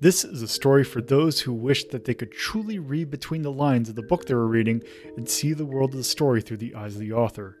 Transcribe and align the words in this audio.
This 0.00 0.24
is 0.24 0.40
a 0.40 0.48
story 0.48 0.82
for 0.82 1.02
those 1.02 1.40
who 1.40 1.52
wish 1.52 1.84
that 1.88 2.06
they 2.06 2.14
could 2.14 2.32
truly 2.32 2.78
read 2.78 3.10
between 3.10 3.42
the 3.42 3.52
lines 3.52 3.90
of 3.90 3.96
the 3.96 4.02
book 4.02 4.24
they 4.24 4.32
were 4.32 4.46
reading 4.46 4.82
and 5.18 5.28
see 5.28 5.52
the 5.52 5.66
world 5.66 5.90
of 5.90 5.98
the 5.98 6.04
story 6.04 6.40
through 6.40 6.56
the 6.56 6.74
eyes 6.74 6.94
of 6.94 7.00
the 7.00 7.12
author. 7.12 7.58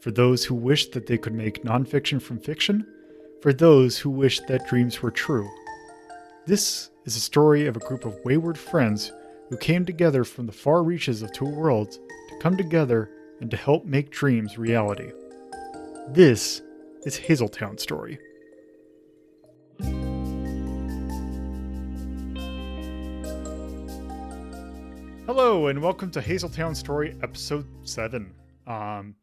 For 0.00 0.10
those 0.10 0.46
who 0.46 0.54
wish 0.54 0.86
that 0.92 1.06
they 1.06 1.18
could 1.18 1.34
make 1.34 1.62
nonfiction 1.62 2.22
from 2.22 2.38
fiction. 2.38 2.86
For 3.42 3.52
those 3.52 3.98
who 3.98 4.08
wish 4.08 4.40
that 4.40 4.66
dreams 4.66 5.02
were 5.02 5.10
true. 5.10 5.46
This 6.46 6.88
is 7.04 7.16
a 7.16 7.20
story 7.20 7.66
of 7.66 7.76
a 7.76 7.80
group 7.80 8.06
of 8.06 8.18
wayward 8.24 8.56
friends 8.56 9.12
who 9.50 9.58
came 9.58 9.84
together 9.84 10.24
from 10.24 10.46
the 10.46 10.52
far 10.52 10.82
reaches 10.82 11.20
of 11.20 11.32
two 11.32 11.44
worlds 11.44 11.98
to 12.30 12.38
come 12.40 12.56
together 12.56 13.10
and 13.42 13.50
to 13.50 13.58
help 13.58 13.84
make 13.84 14.08
dreams 14.08 14.56
reality. 14.56 15.12
This 16.08 16.62
is 17.04 17.18
Hazeltown 17.18 17.78
Story. 17.78 18.18
Hello, 25.36 25.66
and 25.66 25.82
welcome 25.82 26.12
to 26.12 26.20
Hazeltown 26.20 26.76
Story, 26.76 27.16
Episode 27.20 27.66
7. 27.82 28.32
Um, 28.68 29.16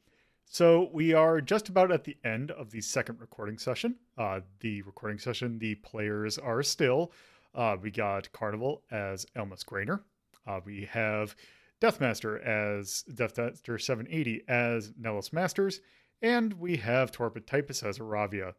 so, 0.44 0.90
we 0.92 1.14
are 1.14 1.40
just 1.40 1.70
about 1.70 1.90
at 1.90 2.04
the 2.04 2.18
end 2.26 2.52
of 2.52 2.70
the 2.70 2.82
second 2.82 3.22
recording 3.22 3.58
session. 3.58 3.96
Uh, 4.18 4.42
the 4.60 4.82
recording 4.82 5.20
session, 5.20 5.58
the 5.58 5.76
players 5.76 6.38
are 6.38 6.64
still. 6.64 7.14
Uh, 7.56 7.78
we 7.82 7.92
got 7.92 8.30
Carnival 8.34 8.84
as 8.92 9.26
Elmas 9.38 9.64
Grainer. 9.64 10.02
Uh, 10.46 10.60
we 10.66 10.84
have 10.92 11.34
Deathmaster 11.80 12.46
as 12.46 13.06
Deathmaster 13.10 13.82
780 13.82 14.44
as 14.50 14.92
Nellis 15.00 15.32
Masters. 15.32 15.80
And 16.22 16.52
we 16.56 16.76
have 16.76 17.14
Torpid 17.14 17.46
Typus 17.48 17.84
as 17.84 18.00
Aravia. 18.00 18.56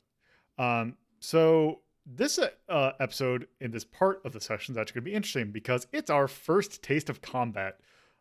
Um, 0.57 0.97
so, 1.21 1.83
this 2.05 2.39
uh, 2.69 2.93
episode 3.01 3.47
in 3.61 3.71
this 3.71 3.85
part 3.85 4.21
of 4.25 4.33
the 4.33 4.41
session 4.41 4.75
is 4.75 4.79
actually 4.79 4.95
going 4.95 5.05
to 5.05 5.11
be 5.11 5.15
interesting 5.15 5.51
because 5.53 5.87
it's 5.93 6.11
our 6.11 6.29
first 6.29 6.83
taste 6.83 7.09
of 7.09 7.23
combat. 7.23 7.79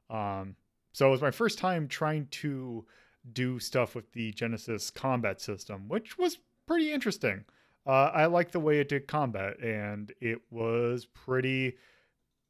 Um, 0.09 0.55
so 0.93 1.07
it 1.07 1.11
was 1.11 1.21
my 1.21 1.31
first 1.31 1.57
time 1.57 1.87
trying 1.87 2.27
to 2.31 2.85
do 3.33 3.59
stuff 3.59 3.95
with 3.95 4.11
the 4.13 4.33
Genesys 4.33 4.93
combat 4.93 5.41
system, 5.41 5.87
which 5.87 6.17
was 6.17 6.37
pretty 6.67 6.91
interesting. 6.91 7.45
Uh, 7.85 8.11
I 8.13 8.25
like 8.27 8.51
the 8.51 8.59
way 8.59 8.79
it 8.79 8.89
did 8.89 9.07
combat, 9.07 9.59
and 9.59 10.11
it 10.21 10.41
was 10.51 11.05
pretty 11.05 11.77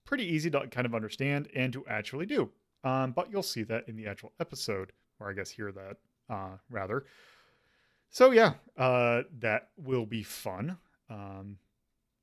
pretty 0.04 0.26
easy 0.26 0.50
to 0.50 0.68
kind 0.68 0.86
of 0.86 0.96
understand 0.96 1.48
and 1.56 1.72
to 1.72 1.86
actually 1.88 2.26
do. 2.26 2.50
Um, 2.84 3.12
but 3.12 3.32
you'll 3.32 3.44
see 3.44 3.64
that 3.64 3.88
in 3.88 3.96
the 3.96 4.08
actual 4.08 4.34
episode, 4.40 4.92
or 5.20 5.30
I 5.30 5.34
guess 5.34 5.52
hear 5.52 5.72
that 5.72 5.98
uh, 6.30 6.58
rather. 6.70 7.06
So 8.10 8.32
yeah, 8.32 8.54
uh, 8.78 9.22
that 9.40 9.70
will 9.78 10.06
be 10.06 10.24
fun. 10.24 10.78
Um, 11.12 11.58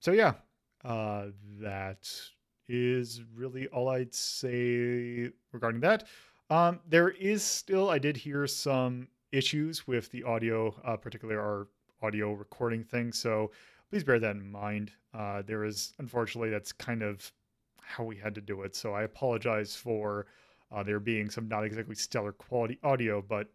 so 0.00 0.12
yeah, 0.12 0.34
uh, 0.84 1.26
that 1.60 2.10
is 2.68 3.22
really 3.34 3.66
all 3.68 3.88
I'd 3.88 4.14
say 4.14 5.30
regarding 5.52 5.80
that. 5.82 6.06
Um, 6.50 6.80
there 6.88 7.10
is 7.10 7.42
still, 7.42 7.90
I 7.90 7.98
did 7.98 8.16
hear 8.16 8.46
some 8.46 9.08
issues 9.32 9.86
with 9.86 10.10
the 10.10 10.22
audio, 10.24 10.74
uh, 10.84 10.96
particularly 10.96 11.38
our 11.38 11.68
audio 12.02 12.32
recording 12.32 12.84
thing. 12.84 13.12
So 13.12 13.50
please 13.90 14.04
bear 14.04 14.18
that 14.18 14.36
in 14.36 14.50
mind. 14.50 14.92
Uh, 15.12 15.42
there 15.42 15.64
is, 15.64 15.92
unfortunately, 15.98 16.50
that's 16.50 16.72
kind 16.72 17.02
of 17.02 17.30
how 17.82 18.04
we 18.04 18.16
had 18.16 18.34
to 18.34 18.40
do 18.40 18.62
it. 18.62 18.74
So 18.76 18.94
I 18.94 19.02
apologize 19.02 19.74
for 19.76 20.26
uh, 20.70 20.82
there 20.82 21.00
being 21.00 21.30
some 21.30 21.48
not 21.48 21.64
exactly 21.64 21.94
stellar 21.94 22.32
quality 22.32 22.78
audio, 22.82 23.22
but 23.22 23.48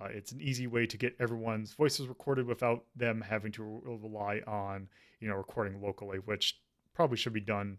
uh, 0.00 0.06
it's 0.10 0.32
an 0.32 0.40
easy 0.40 0.66
way 0.66 0.86
to 0.86 0.96
get 0.96 1.16
everyone's 1.18 1.72
voices 1.72 2.06
recorded 2.06 2.46
without 2.46 2.84
them 2.94 3.20
having 3.20 3.52
to 3.52 3.82
rely 3.84 4.42
on, 4.46 4.88
you 5.20 5.28
know, 5.28 5.34
recording 5.34 5.80
locally, 5.82 6.18
which 6.18 6.60
probably 6.94 7.16
should 7.16 7.32
be 7.32 7.40
done, 7.40 7.78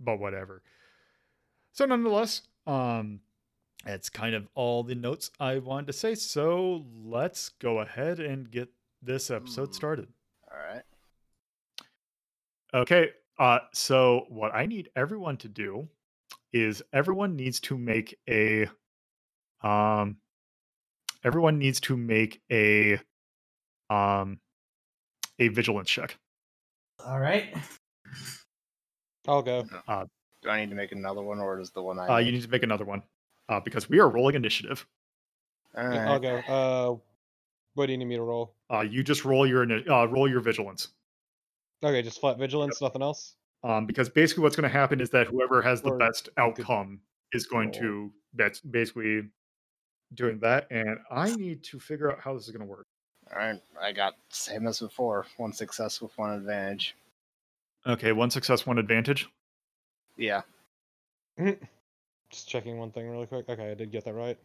but 0.00 0.18
whatever. 0.18 0.62
So, 1.72 1.84
nonetheless, 1.86 2.42
um, 2.66 3.20
that's 3.84 4.08
kind 4.08 4.34
of 4.34 4.46
all 4.54 4.82
the 4.82 4.94
notes 4.94 5.30
I 5.40 5.58
wanted 5.58 5.88
to 5.88 5.92
say. 5.92 6.14
So, 6.14 6.84
let's 7.04 7.48
go 7.48 7.80
ahead 7.80 8.20
and 8.20 8.50
get 8.50 8.68
this 9.02 9.30
episode 9.30 9.68
Hmm. 9.68 9.72
started. 9.74 10.08
All 10.50 10.58
right. 10.58 10.82
Okay. 12.74 13.10
Uh, 13.38 13.58
so, 13.72 14.26
what 14.28 14.54
I 14.54 14.66
need 14.66 14.90
everyone 14.96 15.36
to 15.38 15.48
do 15.48 15.88
is 16.52 16.82
everyone 16.92 17.36
needs 17.36 17.60
to 17.60 17.76
make 17.78 18.18
a 18.28 18.68
um 19.62 20.16
everyone 21.24 21.58
needs 21.58 21.80
to 21.80 21.96
make 21.96 22.40
a 22.50 23.00
um 23.90 24.40
a 25.38 25.48
vigilance 25.48 25.90
check. 25.90 26.18
All 27.04 27.18
right. 27.20 27.54
I'll 29.26 29.42
go. 29.42 29.62
Do 30.42 30.48
I 30.50 30.60
need 30.60 30.70
to 30.70 30.76
make 30.76 30.92
another 30.92 31.22
one, 31.22 31.38
or 31.38 31.56
does 31.58 31.70
the 31.70 31.82
one 31.82 31.98
I? 31.98 32.06
Uh, 32.08 32.16
made? 32.18 32.26
you 32.26 32.32
need 32.32 32.42
to 32.42 32.48
make 32.50 32.62
another 32.64 32.84
one 32.84 33.02
uh, 33.48 33.60
because 33.60 33.88
we 33.88 34.00
are 34.00 34.08
rolling 34.08 34.34
initiative. 34.34 34.86
All 35.76 35.84
Yeah, 35.84 35.98
right. 36.00 36.08
I'll 36.08 36.18
go. 36.18 36.36
Uh, 36.36 36.96
what 37.74 37.86
do 37.86 37.92
you 37.92 37.98
need 37.98 38.06
me 38.06 38.16
to 38.16 38.22
roll? 38.22 38.54
Uh, 38.70 38.80
you 38.80 39.02
just 39.04 39.24
roll 39.24 39.46
your 39.46 39.62
uh, 39.90 40.06
roll 40.06 40.28
your 40.28 40.40
vigilance 40.40 40.88
Okay, 41.82 42.02
just 42.02 42.20
flat 42.20 42.38
vigilance, 42.38 42.80
nothing 42.80 43.02
else. 43.02 43.36
um, 43.64 43.86
because 43.86 44.08
basically 44.08 44.42
what's 44.42 44.56
going 44.56 44.68
to 44.70 44.76
happen 44.78 45.00
is 45.00 45.10
that 45.10 45.26
whoever 45.28 45.62
has 45.62 45.82
the 45.82 45.90
Or 45.90 45.98
best 45.98 46.28
outcome 46.36 47.00
is 47.32 47.46
going 47.46 47.70
roll. 47.70 47.80
to 47.80 48.12
that's 48.34 48.60
basically 48.60 49.30
doing 50.14 50.38
that, 50.40 50.66
and 50.70 50.98
I 51.10 51.34
need 51.36 51.62
to 51.64 51.80
figure 51.80 52.10
out 52.12 52.20
how 52.20 52.34
this 52.34 52.44
is 52.44 52.50
going 52.50 52.60
to 52.66 52.66
work. 52.70 52.86
All 53.32 53.38
right. 53.38 53.60
I 53.80 53.92
got 53.92 54.14
same 54.28 54.66
as 54.66 54.80
before. 54.80 55.26
One 55.38 55.52
success 55.52 56.00
with 56.02 56.16
one 56.18 56.32
advantage. 56.32 56.94
Okay, 57.86 58.12
one 58.12 58.30
success, 58.30 58.66
one 58.66 58.78
advantage. 58.78 59.28
Yeah. 60.16 60.42
Just 62.30 62.48
checking 62.48 62.78
one 62.78 62.90
thing 62.90 63.08
really 63.10 63.26
quick. 63.26 63.48
Okay, 63.48 63.70
I 63.70 63.74
did 63.74 63.90
get 63.90 64.04
that 64.04 64.14
right. 64.14 64.38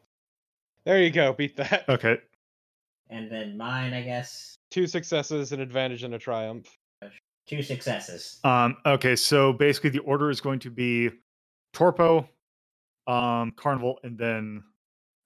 There 0.86 1.02
you 1.02 1.10
go. 1.12 1.34
Beat 1.34 1.58
that. 1.58 1.88
Okay, 1.90 2.20
And 3.10 3.30
then 3.32 3.58
mine, 3.58 3.94
I 3.94 4.02
guess, 4.02 4.56
Two 4.70 4.86
successes, 4.88 5.52
an 5.54 5.62
advantage, 5.62 6.04
and 6.04 6.14
a 6.14 6.20
triumph. 6.20 6.78
two 7.48 7.62
successes. 7.62 8.40
Um, 8.44 8.76
okay, 8.86 9.16
so 9.16 9.54
basically 9.54 9.90
the 9.92 10.00
order 10.00 10.30
is 10.30 10.42
going 10.42 10.60
to 10.60 10.70
be 10.70 11.10
Torpo, 11.74 12.28
um, 13.08 13.52
Carnival, 13.56 14.00
and 14.04 14.18
then 14.18 14.64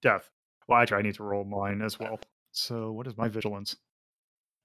Death. 0.02 0.30
Well, 0.68 0.80
actually, 0.80 0.98
I 0.98 1.02
need 1.02 1.16
to 1.16 1.24
roll 1.24 1.44
mine 1.44 1.82
as 1.82 2.00
well. 2.00 2.20
So 2.52 2.92
what 2.92 3.08
is 3.08 3.18
my 3.18 3.28
vigilance? 3.28 3.76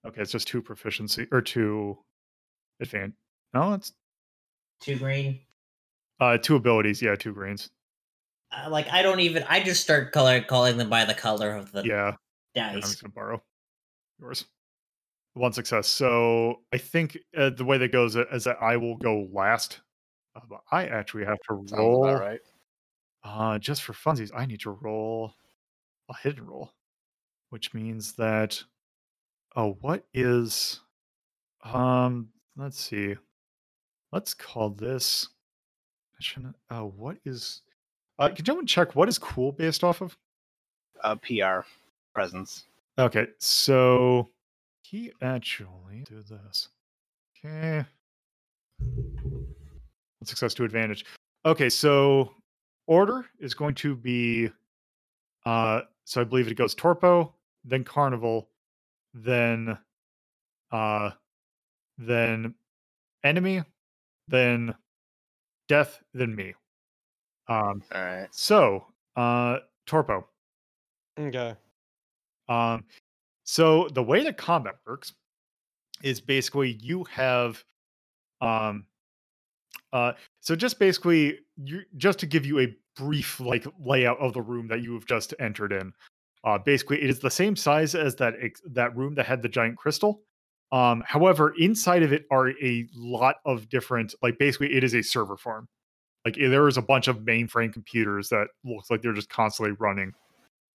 Okay, 0.07 0.23
it's 0.23 0.33
just 0.33 0.49
two 0.49 0.63
proficiency 0.63 1.27
or 1.33 1.41
two 1.41 1.99
advan. 2.83 3.13
No, 3.55 3.75
it's 3.75 3.93
Two 4.81 4.97
green. 4.97 5.41
uh 6.21 6.39
two 6.39 6.57
abilities. 6.57 7.01
Yeah, 7.03 7.17
two 7.17 7.33
greens. 7.33 7.71
Uh, 8.53 8.71
like 8.71 8.89
I 8.91 9.03
don't 9.03 9.21
even. 9.21 9.45
I 9.49 9.63
just 9.63 9.83
start 9.83 10.13
color 10.13 10.41
calling 10.41 10.77
them 10.77 10.89
by 10.91 11.05
the 11.05 11.15
color 11.15 11.51
of 11.51 11.73
the 11.73 11.83
Yeah, 11.85 12.15
yeah, 12.55 12.69
I'm 12.69 12.81
just 12.81 13.03
gonna 13.03 13.13
borrow 13.13 13.43
yours. 14.21 14.45
One 15.35 15.53
success. 15.53 15.89
So 15.89 16.61
I 16.73 16.79
think 16.79 17.19
uh, 17.37 17.51
the 17.51 17.65
way 17.65 17.79
that 17.79 17.93
goes 17.93 18.17
is 18.17 18.45
that 18.45 18.57
I 18.61 18.77
will 18.77 18.97
go 18.97 19.29
last. 19.33 19.81
Uh, 20.35 20.41
but 20.49 20.61
I 20.71 20.87
actually 20.87 21.25
have 21.25 21.39
to 21.49 21.55
roll. 21.77 22.05
right. 22.15 22.41
Uh, 23.27 23.59
just 23.59 23.83
for 23.83 23.93
funsies, 23.93 24.31
I 24.35 24.47
need 24.47 24.61
to 24.61 24.71
roll 24.71 25.35
a 26.09 26.17
hidden 26.17 26.47
roll, 26.47 26.73
which 27.51 27.75
means 27.75 28.13
that. 28.13 28.63
Oh, 29.57 29.77
what 29.81 30.05
is? 30.15 30.81
Um, 31.65 32.29
let's 32.57 32.79
see. 32.79 33.17
Let's 34.13 34.33
call 34.33 34.71
this. 34.71 35.29
Oh, 36.71 36.93
what 36.97 37.17
is? 37.25 37.63
Uh, 38.19 38.29
can 38.29 38.45
someone 38.45 38.67
check 38.67 38.95
what 38.95 39.09
is 39.09 39.19
cool 39.19 39.53
based 39.53 39.83
off 39.83 40.03
of? 40.03 40.17
Uh, 41.03 41.17
PR 41.17 41.61
presence. 42.15 42.65
Okay, 42.99 43.27
so 43.39 44.29
he 44.83 45.11
actually 45.21 46.05
do 46.09 46.23
this. 46.23 46.69
Okay. 47.45 47.85
Success 50.23 50.55
to 50.55 50.65
advantage. 50.65 51.05
Okay, 51.45 51.69
so 51.69 52.31
order 52.87 53.27
is 53.41 53.55
going 53.55 53.75
to 53.77 53.97
be 53.97 54.51
uh 55.45 55.83
so 56.05 56.21
I 56.21 56.25
believe 56.25 56.49
it 56.49 56.55
goes 56.57 56.75
Torpo, 56.75 57.33
then 57.65 57.85
Carnival, 57.85 58.49
then 59.15 59.79
uh 60.73 61.11
then 61.99 62.55
enemy, 63.25 63.63
then 64.29 64.75
death, 65.69 66.01
then 66.15 66.35
me. 66.35 66.55
Um 67.49 67.83
All 67.95 68.03
right. 68.03 68.29
so 68.33 68.87
uh 69.17 69.59
Torpo. 69.87 70.25
Okay. 71.19 71.55
Um, 72.49 72.85
so 73.45 73.89
the 73.93 74.03
way 74.03 74.23
that 74.25 74.37
combat 74.37 74.77
works 74.87 75.13
is 76.03 76.21
basically 76.21 76.73
you 76.81 77.05
have, 77.05 77.63
um, 78.41 78.87
uh, 79.93 80.13
so 80.41 80.57
just 80.57 80.79
basically 80.79 81.39
you 81.57 81.83
just 81.97 82.19
to 82.21 82.27
give 82.27 82.45
you 82.47 82.61
a 82.61 82.75
brief 82.97 83.41
like 83.41 83.67
layout 83.85 84.19
of 84.19 84.33
the 84.33 84.43
room 84.43 84.69
that 84.69 84.83
you 84.83 84.95
have 84.95 85.07
just 85.07 85.35
entered 85.39 85.73
in. 85.73 85.93
Uh, 86.45 86.59
basically, 86.59 87.03
it 87.03 87.11
is 87.11 87.19
the 87.19 87.31
same 87.31 87.57
size 87.57 87.95
as 87.95 88.17
that 88.17 88.35
that 88.73 88.97
room 88.97 89.15
that 89.15 89.27
had 89.27 89.43
the 89.43 89.49
giant 89.49 89.77
crystal. 89.77 90.23
Um, 90.73 91.03
however, 91.07 91.55
inside 91.59 92.03
of 92.03 92.13
it 92.13 92.25
are 92.31 92.51
a 92.63 92.87
lot 92.95 93.37
of 93.45 93.69
different, 93.69 94.15
like 94.23 94.39
basically, 94.39 94.75
it 94.75 94.85
is 94.85 94.95
a 94.95 95.03
server 95.03 95.37
farm. 95.37 95.69
Like 96.25 96.37
there 96.37 96.67
is 96.67 96.77
a 96.77 96.83
bunch 96.83 97.07
of 97.09 97.19
mainframe 97.21 97.73
computers 97.73 98.29
that 98.31 98.49
looks 98.65 98.91
like 98.91 99.01
they're 99.01 99.13
just 99.13 99.31
constantly 99.31 99.77
running. 99.79 100.13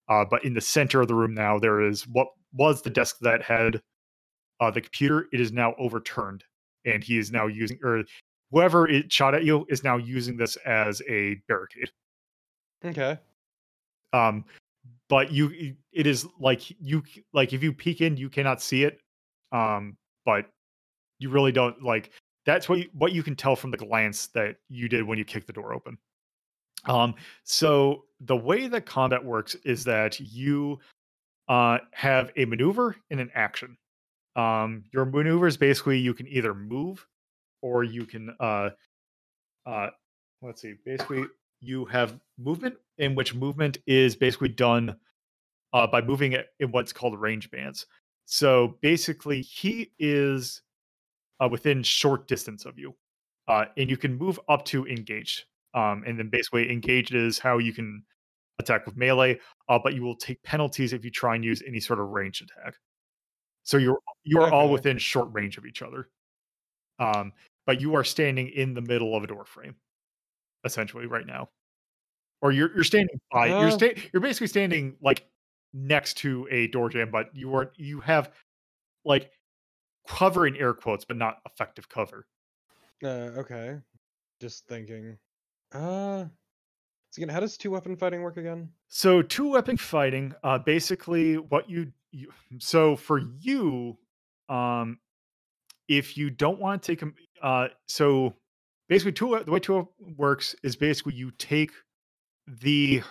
Uh, 0.08 0.24
but 0.28 0.44
in 0.44 0.54
the 0.54 0.60
center 0.60 1.00
of 1.00 1.08
the 1.08 1.14
room 1.14 1.34
now, 1.34 1.58
there 1.58 1.80
is 1.80 2.06
what 2.08 2.28
was 2.52 2.82
the 2.82 2.90
desk 2.90 3.18
that 3.20 3.42
had 3.42 3.80
uh, 4.60 4.70
the 4.70 4.80
computer. 4.80 5.26
It 5.32 5.40
is 5.40 5.52
now 5.52 5.74
overturned, 5.78 6.44
and 6.84 7.02
he 7.02 7.18
is 7.18 7.32
now 7.32 7.46
using, 7.46 7.78
or 7.82 8.04
whoever 8.50 8.88
it 8.88 9.12
shot 9.12 9.34
at 9.34 9.44
you 9.44 9.66
is 9.68 9.84
now 9.84 9.96
using 9.96 10.36
this 10.36 10.56
as 10.66 11.02
a 11.08 11.36
barricade. 11.48 11.90
Okay. 12.84 13.18
Um, 14.12 14.44
but 15.08 15.32
you, 15.32 15.74
it 15.92 16.06
is 16.06 16.26
like 16.38 16.70
you, 16.80 17.02
like 17.32 17.52
if 17.52 17.62
you 17.62 17.72
peek 17.72 18.00
in, 18.00 18.16
you 18.16 18.28
cannot 18.30 18.62
see 18.62 18.84
it. 18.84 18.98
Um, 19.52 19.96
but 20.24 20.46
you 21.18 21.30
really 21.30 21.52
don't 21.52 21.82
like. 21.82 22.10
That's 22.46 22.68
what 22.68 22.78
you, 22.78 22.88
what 22.94 23.12
you 23.12 23.22
can 23.22 23.36
tell 23.36 23.54
from 23.54 23.70
the 23.70 23.76
glance 23.76 24.28
that 24.28 24.56
you 24.68 24.88
did 24.88 25.04
when 25.04 25.18
you 25.18 25.24
kicked 25.24 25.46
the 25.46 25.52
door 25.52 25.74
open. 25.74 25.98
Um, 26.86 27.14
so 27.44 28.04
the 28.20 28.36
way 28.36 28.66
that 28.66 28.86
combat 28.86 29.22
works 29.22 29.54
is 29.64 29.84
that 29.84 30.18
you 30.18 30.78
uh, 31.48 31.78
have 31.92 32.30
a 32.36 32.44
maneuver 32.46 32.96
and 33.10 33.20
an 33.20 33.30
action. 33.34 33.76
Um, 34.36 34.84
your 34.92 35.04
maneuver 35.04 35.46
is 35.46 35.56
basically 35.56 35.98
you 35.98 36.14
can 36.14 36.26
either 36.28 36.54
move 36.54 37.06
or 37.62 37.84
you 37.84 38.04
can 38.04 38.34
uh, 38.40 38.70
uh, 39.66 39.90
let's 40.42 40.62
see, 40.62 40.74
basically 40.84 41.24
you 41.60 41.84
have 41.86 42.18
movement 42.38 42.76
in 42.98 43.14
which 43.14 43.34
movement 43.34 43.78
is 43.86 44.16
basically 44.16 44.48
done 44.48 44.96
uh, 45.72 45.86
by 45.86 46.00
moving 46.00 46.32
it 46.32 46.48
in 46.58 46.72
what's 46.72 46.92
called 46.92 47.18
range 47.18 47.50
bands. 47.50 47.86
So 48.24 48.78
basically, 48.80 49.42
he 49.42 49.92
is 49.98 50.62
uh, 51.40 51.48
within 51.48 51.82
short 51.82 52.28
distance 52.28 52.64
of 52.64 52.78
you, 52.78 52.94
uh, 53.48 53.66
and 53.76 53.90
you 53.90 53.96
can 53.96 54.16
move 54.16 54.38
up 54.48 54.64
to 54.66 54.86
engage. 54.86 55.46
Um, 55.74 56.02
and 56.06 56.18
then 56.18 56.28
basically, 56.30 56.70
engage 56.70 57.12
is 57.12 57.38
how 57.38 57.58
you 57.58 57.72
can 57.72 58.02
attack 58.58 58.86
with 58.86 58.96
melee, 58.96 59.38
uh, 59.68 59.78
but 59.82 59.94
you 59.94 60.02
will 60.02 60.16
take 60.16 60.42
penalties 60.42 60.92
if 60.92 61.04
you 61.04 61.10
try 61.10 61.34
and 61.34 61.44
use 61.44 61.62
any 61.66 61.80
sort 61.80 62.00
of 62.00 62.08
ranged 62.08 62.42
attack. 62.42 62.74
So 63.62 63.76
you're 63.76 63.98
you 64.24 64.40
are 64.40 64.50
all 64.50 64.70
within 64.70 64.98
short 64.98 65.28
range 65.32 65.58
of 65.58 65.66
each 65.66 65.82
other. 65.82 66.08
Um, 67.00 67.32
but 67.66 67.80
you 67.80 67.94
are 67.94 68.04
standing 68.04 68.48
in 68.48 68.74
the 68.74 68.80
middle 68.80 69.16
of 69.16 69.24
a 69.24 69.26
door 69.26 69.44
frame, 69.44 69.74
essentially, 70.64 71.06
right 71.06 71.26
now. 71.26 71.48
Or 72.42 72.52
you're 72.52 72.72
you're 72.74 72.84
standing 72.84 73.18
by 73.32 73.46
you're 73.46 73.68
Uh. 73.68 73.70
sta- 73.70 73.96
you're 74.12 74.22
basically 74.22 74.46
standing 74.46 74.96
like 75.02 75.26
next 75.72 76.14
to 76.18 76.46
a 76.50 76.68
door 76.68 76.88
jamb, 76.88 77.10
but 77.10 77.34
you 77.34 77.54
are 77.54 77.72
you 77.76 78.00
have 78.00 78.32
like 79.04 79.32
cover 80.06 80.46
in 80.46 80.56
air 80.56 80.74
quotes, 80.74 81.04
but 81.04 81.16
not 81.16 81.38
effective 81.46 81.88
cover. 81.88 82.26
Uh, 83.02 83.32
okay. 83.38 83.78
Just 84.40 84.66
thinking. 84.66 85.18
Uh, 85.72 86.24
so 87.10 87.18
again, 87.18 87.28
how 87.28 87.40
does 87.40 87.56
two 87.56 87.70
weapon 87.70 87.96
fighting 87.96 88.22
work 88.22 88.36
again? 88.36 88.70
So 88.88 89.22
two 89.22 89.50
weapon 89.50 89.76
fighting, 89.76 90.34
uh, 90.42 90.58
basically 90.58 91.36
what 91.36 91.68
you, 91.68 91.92
you 92.10 92.32
so 92.58 92.96
for 92.96 93.18
you, 93.40 93.98
um, 94.48 94.98
if 95.90 96.16
you 96.16 96.30
don't 96.30 96.60
want 96.60 96.82
to 96.82 96.86
take 96.92 97.00
them, 97.00 97.14
uh, 97.42 97.68
so 97.88 98.32
basically 98.88 99.12
two 99.12 99.38
the 99.44 99.50
way 99.50 99.58
two 99.58 99.88
works 100.16 100.54
is 100.62 100.76
basically 100.76 101.14
you 101.14 101.32
take 101.32 101.72
the, 102.46 103.02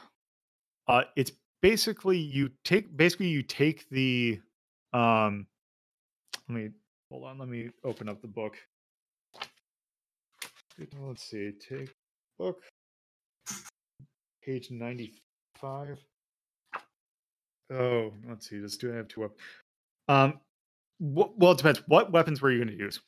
uh, 0.87 1.03
it's 1.17 1.33
basically 1.61 2.17
you 2.17 2.49
take 2.63 2.95
basically 2.95 3.27
you 3.27 3.43
take 3.43 3.87
the, 3.89 4.39
um, 4.93 5.45
let 6.47 6.55
me 6.55 6.69
hold 7.11 7.25
on, 7.25 7.37
let 7.37 7.49
me 7.49 7.69
open 7.83 8.07
up 8.07 8.21
the 8.21 8.27
book. 8.27 8.55
Let's 11.01 11.23
see, 11.29 11.51
take 11.51 11.93
book, 12.37 12.61
page 14.41 14.71
ninety 14.71 15.13
five. 15.59 15.97
Oh, 17.69 18.13
let's 18.27 18.49
see. 18.49 18.61
Does 18.61 18.77
do 18.77 18.93
I 18.93 18.95
have 18.95 19.09
two 19.09 19.25
up? 19.25 19.31
Um, 20.07 20.39
well, 20.99 21.51
it 21.51 21.57
depends. 21.57 21.81
What 21.87 22.11
weapons 22.11 22.41
were 22.41 22.51
you 22.51 22.63
going 22.63 22.77
to 22.77 22.83
use? 22.83 22.99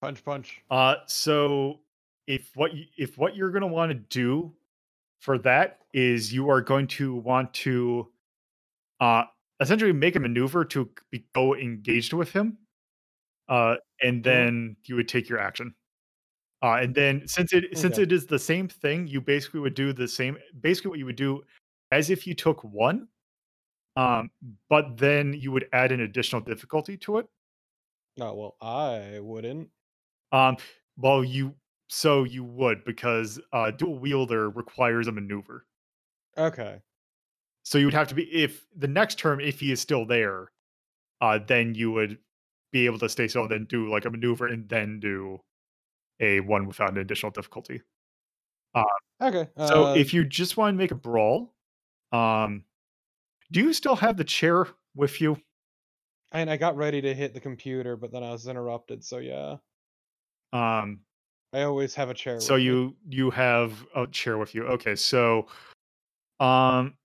Punch, 0.00 0.24
punch. 0.24 0.60
Uh, 0.70 0.96
so 1.06 1.80
if 2.26 2.50
what 2.54 2.74
you, 2.74 2.84
if 2.96 3.18
what 3.18 3.34
you're 3.34 3.50
going 3.50 3.62
to 3.62 3.68
want 3.68 3.90
to 3.90 3.94
do 3.94 4.52
for 5.20 5.38
that 5.38 5.80
is 5.92 6.32
you 6.32 6.48
are 6.50 6.60
going 6.60 6.86
to 6.86 7.16
want 7.16 7.52
to, 7.54 8.08
uh, 9.00 9.24
essentially 9.60 9.92
make 9.92 10.16
a 10.16 10.20
maneuver 10.20 10.64
to 10.64 10.88
be, 11.10 11.24
go 11.34 11.54
engaged 11.54 12.12
with 12.12 12.32
him, 12.32 12.58
uh, 13.48 13.76
and 14.02 14.22
then 14.22 14.76
you 14.84 14.94
would 14.96 15.08
take 15.08 15.28
your 15.28 15.38
action. 15.38 15.74
Uh, 16.62 16.78
and 16.82 16.94
then 16.94 17.22
since 17.26 17.52
it 17.52 17.64
since 17.76 17.98
it 17.98 18.10
is 18.10 18.26
the 18.26 18.38
same 18.38 18.68
thing, 18.68 19.06
you 19.06 19.20
basically 19.20 19.60
would 19.60 19.74
do 19.74 19.92
the 19.92 20.08
same. 20.08 20.36
Basically, 20.60 20.90
what 20.90 20.98
you 20.98 21.06
would 21.06 21.16
do 21.16 21.42
as 21.92 22.10
if 22.10 22.26
you 22.26 22.34
took 22.34 22.62
one, 22.64 23.08
um, 23.98 24.30
but 24.70 24.96
then 24.96 25.32
you 25.32 25.50
would 25.50 25.68
add 25.72 25.90
an 25.90 26.00
additional 26.00 26.40
difficulty 26.40 26.96
to 26.98 27.18
it. 27.18 27.26
Oh 28.20 28.34
well, 28.34 28.56
I 28.60 29.18
wouldn't. 29.20 29.70
Um, 30.30 30.56
well, 30.96 31.24
you 31.24 31.54
so 31.88 32.24
you 32.24 32.44
would 32.44 32.84
because 32.84 33.40
uh, 33.52 33.70
dual 33.72 33.98
wielder 33.98 34.50
requires 34.50 35.08
a 35.08 35.12
maneuver. 35.12 35.66
Okay. 36.36 36.80
So 37.64 37.76
you 37.76 37.86
would 37.86 37.94
have 37.94 38.08
to 38.08 38.14
be 38.14 38.22
if 38.24 38.66
the 38.76 38.88
next 38.88 39.18
term, 39.18 39.40
if 39.40 39.60
he 39.60 39.72
is 39.72 39.80
still 39.80 40.06
there, 40.06 40.52
uh, 41.20 41.40
then 41.46 41.74
you 41.74 41.90
would 41.90 42.18
be 42.72 42.86
able 42.86 42.98
to 43.00 43.08
stay 43.08 43.26
still, 43.26 43.42
and 43.42 43.50
then 43.50 43.64
do 43.64 43.90
like 43.90 44.04
a 44.04 44.10
maneuver, 44.10 44.46
and 44.46 44.68
then 44.68 45.00
do 45.00 45.40
a 46.20 46.40
one 46.40 46.66
without 46.66 46.90
an 46.90 46.98
additional 46.98 47.32
difficulty. 47.32 47.82
Okay. 49.20 49.48
So 49.66 49.86
uh, 49.86 49.94
if 49.94 50.14
you 50.14 50.24
just 50.24 50.56
want 50.56 50.74
to 50.74 50.78
make 50.78 50.92
a 50.92 50.94
brawl, 50.94 51.52
um, 52.12 52.64
do 53.50 53.60
you 53.60 53.72
still 53.72 53.96
have 53.96 54.16
the 54.16 54.24
chair 54.24 54.66
with 54.94 55.20
you? 55.20 55.36
and 56.32 56.50
I 56.50 56.58
got 56.58 56.76
ready 56.76 57.00
to 57.00 57.14
hit 57.14 57.32
the 57.32 57.40
computer, 57.40 57.96
but 57.96 58.12
then 58.12 58.22
I 58.22 58.32
was 58.32 58.46
interrupted. 58.46 59.02
So 59.02 59.16
yeah, 59.18 59.56
Um, 60.52 61.00
I 61.54 61.62
always 61.62 61.94
have 61.94 62.10
a 62.10 62.14
chair. 62.14 62.38
so 62.40 62.54
with 62.54 62.60
me. 62.60 62.66
you 62.66 62.96
you 63.08 63.30
have 63.30 63.86
a 63.96 64.06
chair 64.06 64.36
with 64.36 64.54
you. 64.54 64.64
Okay, 64.66 64.94
so 64.94 65.46
um, 66.40 66.96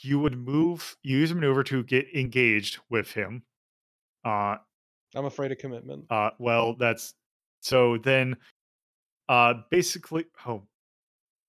you 0.00 0.18
would 0.18 0.36
move, 0.36 0.96
you 1.04 1.18
use 1.18 1.30
a 1.30 1.34
maneuver 1.36 1.62
to 1.64 1.84
get 1.84 2.12
engaged 2.14 2.78
with 2.90 3.12
him. 3.12 3.44
Uh, 4.24 4.56
I'm 5.14 5.24
afraid 5.26 5.52
of 5.52 5.58
commitment. 5.58 6.06
uh, 6.10 6.30
well, 6.40 6.74
that's 6.74 7.14
so 7.60 7.96
then, 7.98 8.36
uh, 9.28 9.54
basically, 9.70 10.26
oh, 10.46 10.62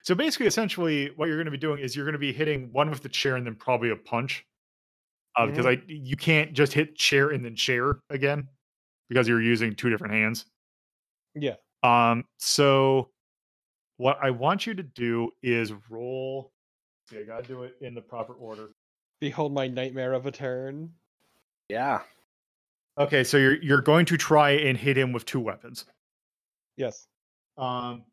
so 0.07 0.15
basically, 0.15 0.47
essentially, 0.47 1.11
what 1.17 1.27
you're 1.27 1.35
going 1.35 1.47
to 1.47 1.51
be 1.51 1.57
doing 1.57 1.79
is 1.79 1.93
you're 1.93 2.05
going 2.05 2.13
to 2.13 2.17
be 2.17 2.31
hitting 2.31 2.69
one 2.71 2.89
with 2.89 3.03
the 3.03 3.09
chair 3.09 3.35
and 3.35 3.45
then 3.45 3.55
probably 3.55 3.89
a 3.89 3.95
punch, 3.97 4.45
uh, 5.35 5.45
because 5.45 5.65
I 5.65 5.81
you 5.85 6.15
can't 6.15 6.53
just 6.53 6.71
hit 6.71 6.95
chair 6.95 7.31
and 7.31 7.43
then 7.43 7.57
chair 7.57 7.99
again 8.09 8.47
because 9.09 9.27
you're 9.27 9.41
using 9.41 9.75
two 9.75 9.89
different 9.89 10.13
hands. 10.13 10.45
Yeah. 11.35 11.55
Um, 11.83 12.23
so 12.37 13.09
what 13.97 14.17
I 14.23 14.29
want 14.29 14.65
you 14.65 14.73
to 14.75 14.83
do 14.83 15.29
is 15.43 15.73
roll. 15.89 16.53
See, 17.09 17.19
I 17.19 17.23
gotta 17.23 17.45
do 17.45 17.63
it 17.63 17.75
in 17.81 17.93
the 17.93 17.99
proper 17.99 18.31
order. 18.31 18.69
Behold 19.19 19.53
my 19.53 19.67
nightmare 19.67 20.13
of 20.13 20.25
a 20.25 20.31
turn. 20.31 20.89
Yeah. 21.67 21.99
Okay, 22.97 23.25
so 23.25 23.35
you're 23.35 23.61
you're 23.61 23.81
going 23.81 24.05
to 24.05 24.15
try 24.15 24.51
and 24.51 24.77
hit 24.77 24.97
him 24.97 25.11
with 25.11 25.25
two 25.25 25.41
weapons. 25.41 25.83
Yes. 26.77 27.07
Um, 27.57 28.05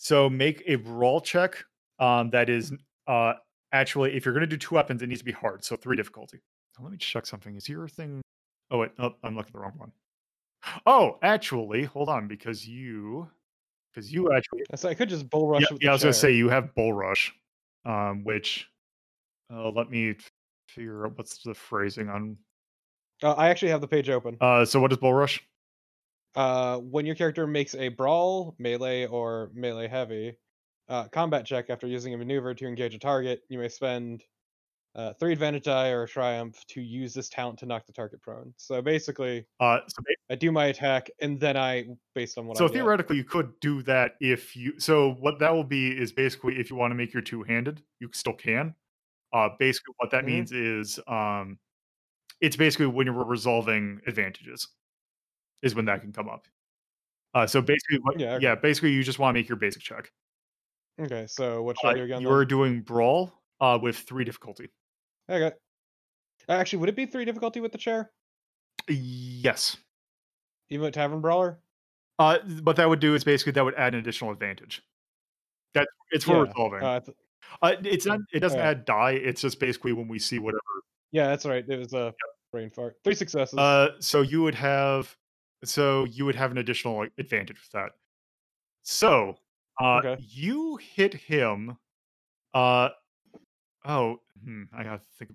so 0.00 0.30
make 0.30 0.62
a 0.66 0.76
roll 0.76 1.20
check. 1.20 1.62
Um, 1.98 2.30
that 2.30 2.48
is 2.48 2.72
uh 3.06 3.34
actually 3.70 4.14
if 4.14 4.24
you're 4.24 4.32
gonna 4.32 4.46
do 4.46 4.56
two 4.56 4.74
weapons, 4.74 5.02
it 5.02 5.08
needs 5.08 5.20
to 5.20 5.24
be 5.26 5.32
hard. 5.32 5.62
So 5.62 5.76
three 5.76 5.96
difficulty. 5.96 6.40
Now, 6.78 6.84
let 6.84 6.92
me 6.92 6.98
check 6.98 7.26
something. 7.26 7.54
Is 7.54 7.68
your 7.68 7.86
thing? 7.86 8.22
Oh 8.70 8.78
wait, 8.78 8.92
oh, 8.98 9.14
I'm 9.22 9.36
looking 9.36 9.48
at 9.48 9.52
the 9.52 9.58
wrong 9.58 9.74
one. 9.76 9.92
Oh, 10.86 11.18
actually, 11.22 11.84
hold 11.84 12.08
on, 12.08 12.28
because 12.28 12.66
you, 12.66 13.28
because 13.92 14.10
you 14.10 14.32
actually 14.32 14.62
So 14.74 14.88
I 14.88 14.94
could 14.94 15.10
just 15.10 15.28
bull 15.28 15.48
rush 15.48 15.62
yeah, 15.62 15.66
with 15.70 15.82
yeah, 15.82 15.90
I 15.90 15.92
was 15.92 16.02
gonna 16.02 16.14
say 16.14 16.32
you 16.32 16.48
have 16.48 16.74
bull 16.74 16.94
rush, 16.94 17.34
um, 17.84 18.24
which 18.24 18.68
uh, 19.52 19.70
let 19.70 19.90
me 19.90 20.16
figure 20.68 21.06
out 21.06 21.18
what's 21.18 21.42
the 21.42 21.52
phrasing 21.54 22.08
on. 22.08 22.38
Uh, 23.22 23.32
I 23.32 23.50
actually 23.50 23.72
have 23.72 23.82
the 23.82 23.88
page 23.88 24.08
open. 24.08 24.38
Uh, 24.40 24.64
so 24.64 24.80
what 24.80 24.92
is 24.92 24.98
bull 24.98 25.12
rush? 25.12 25.42
Uh, 26.34 26.78
when 26.78 27.06
your 27.06 27.14
character 27.16 27.46
makes 27.46 27.74
a 27.74 27.88
brawl, 27.88 28.54
melee, 28.58 29.06
or 29.06 29.50
melee 29.54 29.88
heavy 29.88 30.36
uh, 30.88 31.08
combat 31.08 31.44
check 31.46 31.70
after 31.70 31.86
using 31.86 32.14
a 32.14 32.18
maneuver 32.18 32.54
to 32.54 32.66
engage 32.66 32.94
a 32.94 32.98
target, 32.98 33.42
you 33.48 33.58
may 33.58 33.68
spend 33.68 34.24
uh, 34.94 35.14
three 35.14 35.32
advantage 35.32 35.64
die 35.64 35.90
or 35.90 36.04
a 36.04 36.08
triumph 36.08 36.64
to 36.68 36.80
use 36.82 37.14
this 37.14 37.28
talent 37.30 37.58
to 37.60 37.66
knock 37.66 37.86
the 37.86 37.92
target 37.94 38.22
prone. 38.22 38.54
So 38.58 38.82
basically, 38.82 39.46
Uh, 39.60 39.80
so, 39.88 40.02
I 40.30 40.36
do 40.36 40.52
my 40.52 40.66
attack 40.66 41.10
and 41.20 41.40
then 41.40 41.56
I, 41.56 41.86
based 42.14 42.38
on 42.38 42.46
what 42.46 42.56
so 42.56 42.66
I 42.66 42.68
get. 42.68 42.90
theoretically, 42.90 43.16
you 43.16 43.24
could 43.24 43.58
do 43.60 43.82
that 43.82 44.16
if 44.20 44.56
you. 44.56 44.78
So 44.80 45.12
what 45.14 45.38
that 45.38 45.52
will 45.54 45.64
be 45.64 45.96
is 45.96 46.12
basically 46.12 46.58
if 46.58 46.70
you 46.70 46.76
want 46.76 46.90
to 46.90 46.94
make 46.96 47.12
your 47.12 47.22
two 47.22 47.42
handed, 47.42 47.82
you 48.00 48.10
still 48.12 48.32
can. 48.34 48.74
Uh, 49.32 49.50
basically, 49.58 49.94
what 49.98 50.10
that 50.12 50.24
Mhm. 50.24 50.26
means 50.26 50.52
is 50.52 51.00
um, 51.08 51.58
it's 52.40 52.56
basically 52.56 52.86
when 52.86 53.06
you're 53.06 53.24
resolving 53.24 54.00
advantages. 54.06 54.68
Is 55.62 55.74
when 55.74 55.84
that 55.86 56.00
can 56.00 56.12
come 56.12 56.28
up. 56.28 56.46
Uh, 57.34 57.46
so 57.46 57.60
basically, 57.62 57.98
what, 58.02 58.18
Yeah, 58.18 58.38
yeah, 58.40 58.54
basically, 58.54 58.92
you 58.92 59.02
just 59.02 59.18
want 59.18 59.34
to 59.34 59.38
make 59.40 59.48
your 59.48 59.56
basic 59.56 59.82
check. 59.82 60.10
Okay, 61.00 61.26
so 61.28 61.62
what 61.62 61.76
should 61.80 61.88
Uh, 61.88 61.90
I 61.90 61.94
do 61.94 62.02
again? 62.04 62.20
you're 62.22 62.40
then? 62.40 62.48
doing 62.48 62.80
brawl 62.82 63.32
uh, 63.60 63.78
with 63.80 63.96
three 63.98 64.24
difficulty. 64.24 64.68
Okay. 65.30 65.52
Actually, 66.48 66.80
would 66.80 66.88
it 66.88 66.96
be 66.96 67.06
three 67.06 67.24
difficulty 67.24 67.60
with 67.60 67.72
the 67.72 67.78
chair? 67.78 68.10
Yes. 68.88 69.76
Even 70.70 70.84
with 70.86 70.94
Tavern 70.94 71.20
Brawler? 71.20 71.60
Uh, 72.18 72.38
what 72.64 72.76
that 72.76 72.88
would 72.88 73.00
do 73.00 73.14
is 73.14 73.24
basically 73.24 73.52
that 73.52 73.64
would 73.64 73.74
add 73.74 73.94
an 73.94 74.00
additional 74.00 74.30
advantage. 74.32 74.82
That 75.74 75.86
it's 76.10 76.24
for 76.24 76.32
Yeah, 76.36 76.42
resolving. 76.50 76.82
Uh, 76.82 77.00
th- 77.00 77.16
Uh, 77.62 77.74
it's 77.84 78.06
not. 78.06 78.20
It 78.32 78.40
doesn't 78.40 78.58
Okay. 78.58 78.68
add 78.68 78.84
die. 78.84 79.12
It's 79.12 79.40
just 79.40 79.58
basically 79.60 79.92
when 79.92 80.06
we 80.08 80.18
see 80.18 80.38
whatever. 80.38 80.60
yeah, 81.12 81.28
that's 81.28 81.44
right. 81.46 81.64
It 81.68 81.76
was 81.78 81.92
a 81.94 82.14
brain 82.52 82.70
fart. 82.70 82.96
Three 83.04 83.14
successes. 83.14 83.58
Uh, 83.58 84.00
so 84.00 84.20
you 84.22 84.42
would 84.42 84.54
have. 84.54 85.16
So 85.64 86.04
you 86.04 86.24
would 86.24 86.34
have 86.36 86.50
an 86.50 86.58
additional 86.58 87.06
advantage 87.18 87.58
with 87.60 87.70
that. 87.72 87.92
So, 88.82 89.36
uh, 89.80 90.00
Okay. 90.04 90.22
you 90.28 90.76
hit 90.76 91.12
him. 91.14 91.76
Uh, 92.54 92.90
oh, 93.84 94.20
hmm, 94.42 94.64
I 94.72 94.84
gotta 94.84 95.02
think. 95.18 95.32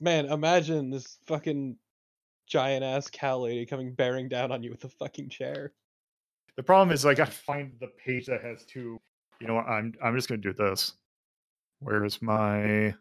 Man, 0.00 0.26
imagine 0.26 0.90
this 0.90 1.18
fucking 1.24 1.76
giant 2.46 2.84
ass 2.84 3.10
cow 3.10 3.38
lady 3.38 3.66
coming 3.66 3.92
bearing 3.94 4.28
down 4.28 4.52
on 4.52 4.62
you 4.62 4.70
with 4.70 4.84
a 4.84 4.88
fucking 4.88 5.28
chair. 5.28 5.72
The 6.56 6.62
problem 6.62 6.92
is 6.92 7.04
I 7.04 7.14
gotta 7.14 7.32
find 7.32 7.72
the 7.80 7.88
page 7.88 8.26
that 8.26 8.42
has 8.42 8.64
two. 8.64 9.00
You 9.40 9.48
know 9.48 9.54
what? 9.54 9.66
I'm 9.66 9.94
I'm 10.02 10.14
just 10.14 10.28
gonna 10.28 10.40
do 10.40 10.52
this. 10.52 10.92
Where's 11.80 12.22
my? 12.22 12.94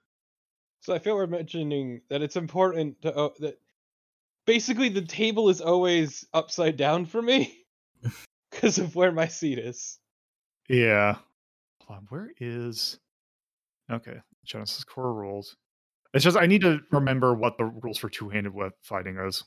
So 0.79 0.95
I 0.95 0.99
feel 0.99 1.15
we're 1.15 1.27
mentioning 1.27 2.01
that 2.09 2.23
it's 2.23 2.35
important 2.35 2.99
to 3.03 3.15
uh, 3.15 3.29
that 3.41 3.60
basically 4.51 4.89
the 4.89 5.01
table 5.01 5.47
is 5.47 5.61
always 5.61 6.27
upside 6.33 6.75
down 6.75 7.05
for 7.05 7.21
me 7.21 7.63
because 8.51 8.79
of 8.79 8.93
where 8.97 9.13
my 9.13 9.25
seat 9.25 9.57
is. 9.57 9.97
Yeah. 10.67 11.15
Hold 11.85 11.99
on. 11.99 12.05
Where 12.09 12.31
is? 12.37 12.99
Okay. 13.89 14.17
Genesys 14.45 14.85
core 14.85 15.13
rules. 15.13 15.55
It's 16.13 16.25
just 16.25 16.35
I 16.35 16.47
need 16.47 16.63
to 16.63 16.81
remember 16.91 17.33
what 17.33 17.57
the 17.57 17.63
rules 17.63 17.97
for 17.97 18.09
two-handed 18.09 18.53
web 18.53 18.73
fighting 18.81 19.17
is. 19.25 19.45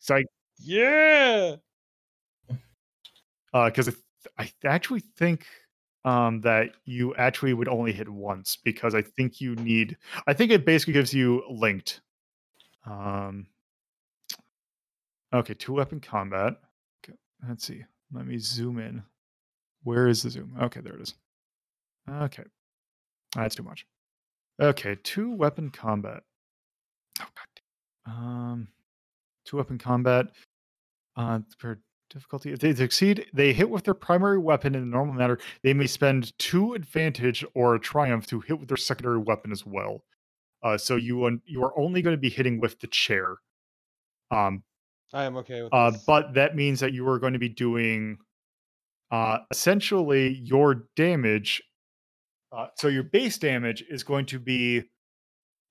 So 0.00 0.16
I 0.16 0.24
Yeah. 0.58 1.56
because 3.54 3.88
I, 3.88 4.42
th- 4.42 4.52
I 4.62 4.68
actually 4.68 5.00
think 5.16 5.46
um, 6.04 6.42
that 6.42 6.72
you 6.84 7.14
actually 7.14 7.54
would 7.54 7.68
only 7.68 7.92
hit 7.92 8.10
once 8.10 8.58
because 8.62 8.94
I 8.94 9.00
think 9.00 9.40
you 9.40 9.54
need. 9.54 9.96
I 10.26 10.34
think 10.34 10.50
it 10.50 10.66
basically 10.66 10.92
gives 10.92 11.14
you 11.14 11.42
linked. 11.48 12.02
Um, 12.84 13.46
okay, 15.32 15.54
two 15.54 15.74
weapon 15.74 16.00
combat. 16.00 16.54
Okay, 17.04 17.16
let's 17.48 17.64
see. 17.64 17.84
Let 18.12 18.26
me 18.26 18.38
zoom 18.38 18.78
in. 18.78 19.02
Where 19.82 20.08
is 20.08 20.22
the 20.22 20.30
zoom? 20.30 20.56
Okay, 20.60 20.80
there 20.80 20.94
it 20.94 21.00
is. 21.00 21.14
Okay, 22.08 22.44
that's 23.34 23.54
too 23.54 23.62
much. 23.62 23.86
Okay, 24.60 24.96
two 25.02 25.34
weapon 25.34 25.70
combat. 25.70 26.22
Oh 27.20 27.26
god. 27.34 28.12
Um, 28.12 28.68
two 29.44 29.56
weapon 29.56 29.78
combat. 29.78 30.26
Uh, 31.16 31.40
for 31.58 31.80
difficulty. 32.10 32.52
If 32.52 32.58
they 32.58 32.74
succeed, 32.74 33.26
they 33.32 33.52
hit 33.52 33.70
with 33.70 33.84
their 33.84 33.94
primary 33.94 34.38
weapon 34.38 34.74
in 34.74 34.82
a 34.82 34.86
normal 34.86 35.14
manner. 35.14 35.38
They 35.62 35.72
may 35.72 35.86
spend 35.86 36.36
two 36.38 36.74
advantage 36.74 37.44
or 37.54 37.74
a 37.74 37.80
triumph 37.80 38.26
to 38.28 38.40
hit 38.40 38.58
with 38.58 38.68
their 38.68 38.76
secondary 38.76 39.18
weapon 39.18 39.52
as 39.52 39.64
well. 39.64 40.02
Uh, 40.62 40.76
so 40.76 40.96
you 40.96 41.40
you 41.46 41.64
are 41.64 41.78
only 41.78 42.02
going 42.02 42.14
to 42.14 42.20
be 42.20 42.28
hitting 42.28 42.60
with 42.60 42.80
the 42.80 42.86
chair. 42.88 43.36
Um, 44.30 44.62
I 45.12 45.24
am 45.24 45.36
okay 45.38 45.62
with 45.62 45.74
uh, 45.74 45.92
but 46.06 46.34
that 46.34 46.54
means 46.54 46.80
that 46.80 46.92
you 46.92 47.08
are 47.08 47.18
going 47.18 47.32
to 47.32 47.38
be 47.38 47.48
doing 47.48 48.18
uh, 49.10 49.38
essentially 49.50 50.40
your 50.44 50.86
damage. 50.96 51.62
Uh, 52.52 52.66
so 52.76 52.88
your 52.88 53.02
base 53.02 53.38
damage 53.38 53.84
is 53.88 54.02
going 54.02 54.26
to 54.26 54.38
be 54.38 54.84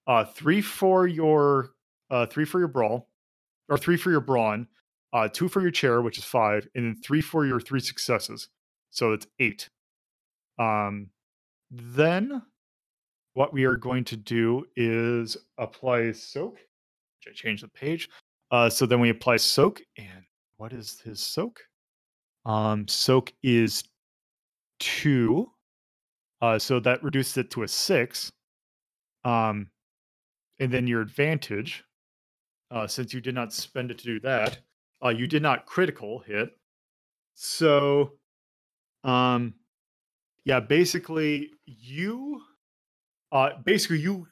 uh, 0.07 0.25
three 0.25 0.61
for 0.61 1.07
your 1.07 1.71
uh, 2.09 2.25
three 2.25 2.45
for 2.45 2.59
your 2.59 2.67
brawl, 2.67 3.07
or 3.69 3.77
three 3.77 3.97
for 3.97 4.11
your 4.11 4.21
brawn, 4.21 4.67
uh, 5.13 5.27
two 5.31 5.47
for 5.47 5.61
your 5.61 5.71
chair, 5.71 6.01
which 6.01 6.17
is 6.17 6.23
five, 6.23 6.67
and 6.75 6.85
then 6.85 7.01
three 7.01 7.21
for 7.21 7.45
your 7.45 7.59
three 7.59 7.79
successes. 7.79 8.49
So 8.89 9.13
it's 9.13 9.27
eight. 9.39 9.69
Um, 10.57 11.09
then 11.71 12.41
what 13.35 13.53
we 13.53 13.65
are 13.65 13.77
going 13.77 14.03
to 14.05 14.17
do 14.17 14.65
is 14.75 15.37
apply 15.57 16.11
soak. 16.11 16.53
Which 16.53 17.29
I 17.29 17.31
changed 17.33 17.63
the 17.63 17.67
page. 17.67 18.09
Uh, 18.51 18.69
so 18.69 18.85
then 18.85 18.99
we 18.99 19.09
apply 19.09 19.37
soak, 19.37 19.81
and 19.97 20.23
what 20.57 20.73
is 20.73 20.99
his 21.01 21.19
soak? 21.19 21.59
Um, 22.45 22.87
soak 22.87 23.31
is 23.43 23.83
two. 24.79 25.51
Uh, 26.41 26.57
so 26.57 26.79
that 26.79 27.03
reduces 27.03 27.37
it 27.37 27.51
to 27.51 27.63
a 27.63 27.67
six. 27.67 28.31
Um, 29.25 29.67
and 30.59 30.71
then 30.71 30.87
your 30.87 31.01
advantage, 31.01 31.83
uh, 32.71 32.87
since 32.87 33.13
you 33.13 33.21
did 33.21 33.35
not 33.35 33.53
spend 33.53 33.91
it 33.91 33.97
to 33.99 34.05
do 34.05 34.19
that, 34.21 34.59
uh, 35.03 35.09
you 35.09 35.27
did 35.27 35.41
not 35.41 35.65
critical 35.65 36.19
hit. 36.19 36.49
So, 37.35 38.13
um, 39.03 39.53
yeah, 40.45 40.59
basically 40.59 41.51
you, 41.65 42.41
uh, 43.31 43.49
basically 43.63 43.99
you, 43.99 44.27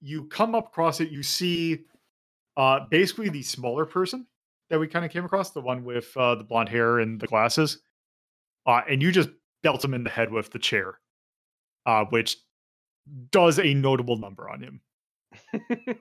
you 0.00 0.24
come 0.24 0.54
up 0.54 0.68
across 0.68 1.00
it. 1.00 1.10
You 1.10 1.22
see, 1.22 1.84
uh, 2.56 2.80
basically 2.90 3.28
the 3.28 3.42
smaller 3.42 3.86
person 3.86 4.26
that 4.70 4.78
we 4.78 4.86
kind 4.88 5.04
of 5.04 5.10
came 5.10 5.24
across, 5.24 5.50
the 5.50 5.60
one 5.60 5.84
with 5.84 6.16
uh, 6.16 6.34
the 6.34 6.44
blonde 6.44 6.68
hair 6.68 6.98
and 6.98 7.20
the 7.20 7.26
glasses, 7.26 7.82
uh, 8.66 8.80
and 8.88 9.02
you 9.02 9.12
just 9.12 9.28
belt 9.62 9.84
him 9.84 9.94
in 9.94 10.04
the 10.04 10.10
head 10.10 10.30
with 10.32 10.50
the 10.50 10.58
chair, 10.58 10.98
uh, 11.86 12.04
which 12.10 12.36
does 13.30 13.58
a 13.58 13.74
notable 13.74 14.16
number 14.16 14.48
on 14.48 14.60
him. 14.62 14.80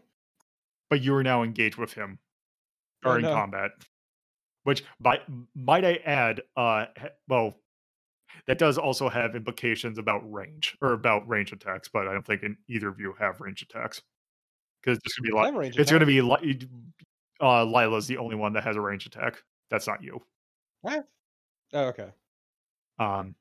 But 0.90 1.02
you 1.02 1.16
are 1.16 1.24
now 1.24 1.44
engaged 1.44 1.78
with 1.78 1.94
him 1.94 2.20
Oh, 3.06 3.14
in 3.14 3.22
no. 3.22 3.34
combat, 3.34 3.72
which 4.64 4.84
by, 5.00 5.20
might 5.56 5.86
I 5.86 5.96
add, 6.06 6.42
uh, 6.58 6.88
well, 7.30 7.56
that 8.46 8.58
does 8.60 8.78
also 8.78 9.08
have 9.08 9.34
implications 9.36 9.98
about 9.98 10.30
range 10.30 10.78
or 10.82 10.92
about 10.92 11.28
range 11.30 11.54
attacks, 11.54 11.88
but 11.88 12.08
I 12.08 12.14
don't 12.14 12.26
think 12.26 12.44
in 12.44 12.58
either 12.68 12.90
of 12.90 13.00
you 13.00 13.14
have 13.20 13.40
range 13.40 13.62
attacks 13.62 14.02
because 14.84 14.98
it's 14.98 15.04
just 15.06 15.18
gonna 15.18 15.30
be 15.30 15.36
like 15.36 15.54
range 15.56 15.78
it's 15.78 15.92
gonna 15.92 16.06
be 16.06 16.22
Li- 16.22 16.68
uh, 17.42 17.66
Lila's 17.66 18.08
the 18.08 18.18
only 18.18 18.36
one 18.36 18.54
that 18.54 18.64
has 18.64 18.76
a 18.76 18.82
range 18.82 19.06
attack. 19.06 19.42
That's 19.70 19.88
not 19.88 20.04
you. 20.04 20.22
What? 20.82 21.08
Oh, 21.74 21.86
okay. 21.86 22.10
Um, 23.00 23.36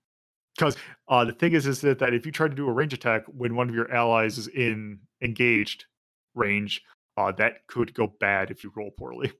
because 0.56 0.76
uh, 1.08 1.24
the 1.24 1.32
thing 1.32 1.52
is, 1.52 1.66
is 1.66 1.80
that, 1.80 1.98
that 2.00 2.12
if 2.12 2.26
you 2.26 2.32
try 2.32 2.48
to 2.48 2.54
do 2.54 2.68
a 2.68 2.72
range 2.72 2.92
attack 2.92 3.24
when 3.26 3.54
one 3.56 3.68
of 3.68 3.74
your 3.74 3.92
allies 3.92 4.36
is 4.36 4.48
in 4.48 4.98
engaged 5.22 5.86
range, 6.34 6.82
uh, 7.16 7.32
that 7.32 7.66
could 7.66 7.94
go 7.94 8.06
bad 8.20 8.50
if 8.50 8.62
you 8.64 8.72
roll 8.76 8.90
poorly. 8.90 9.32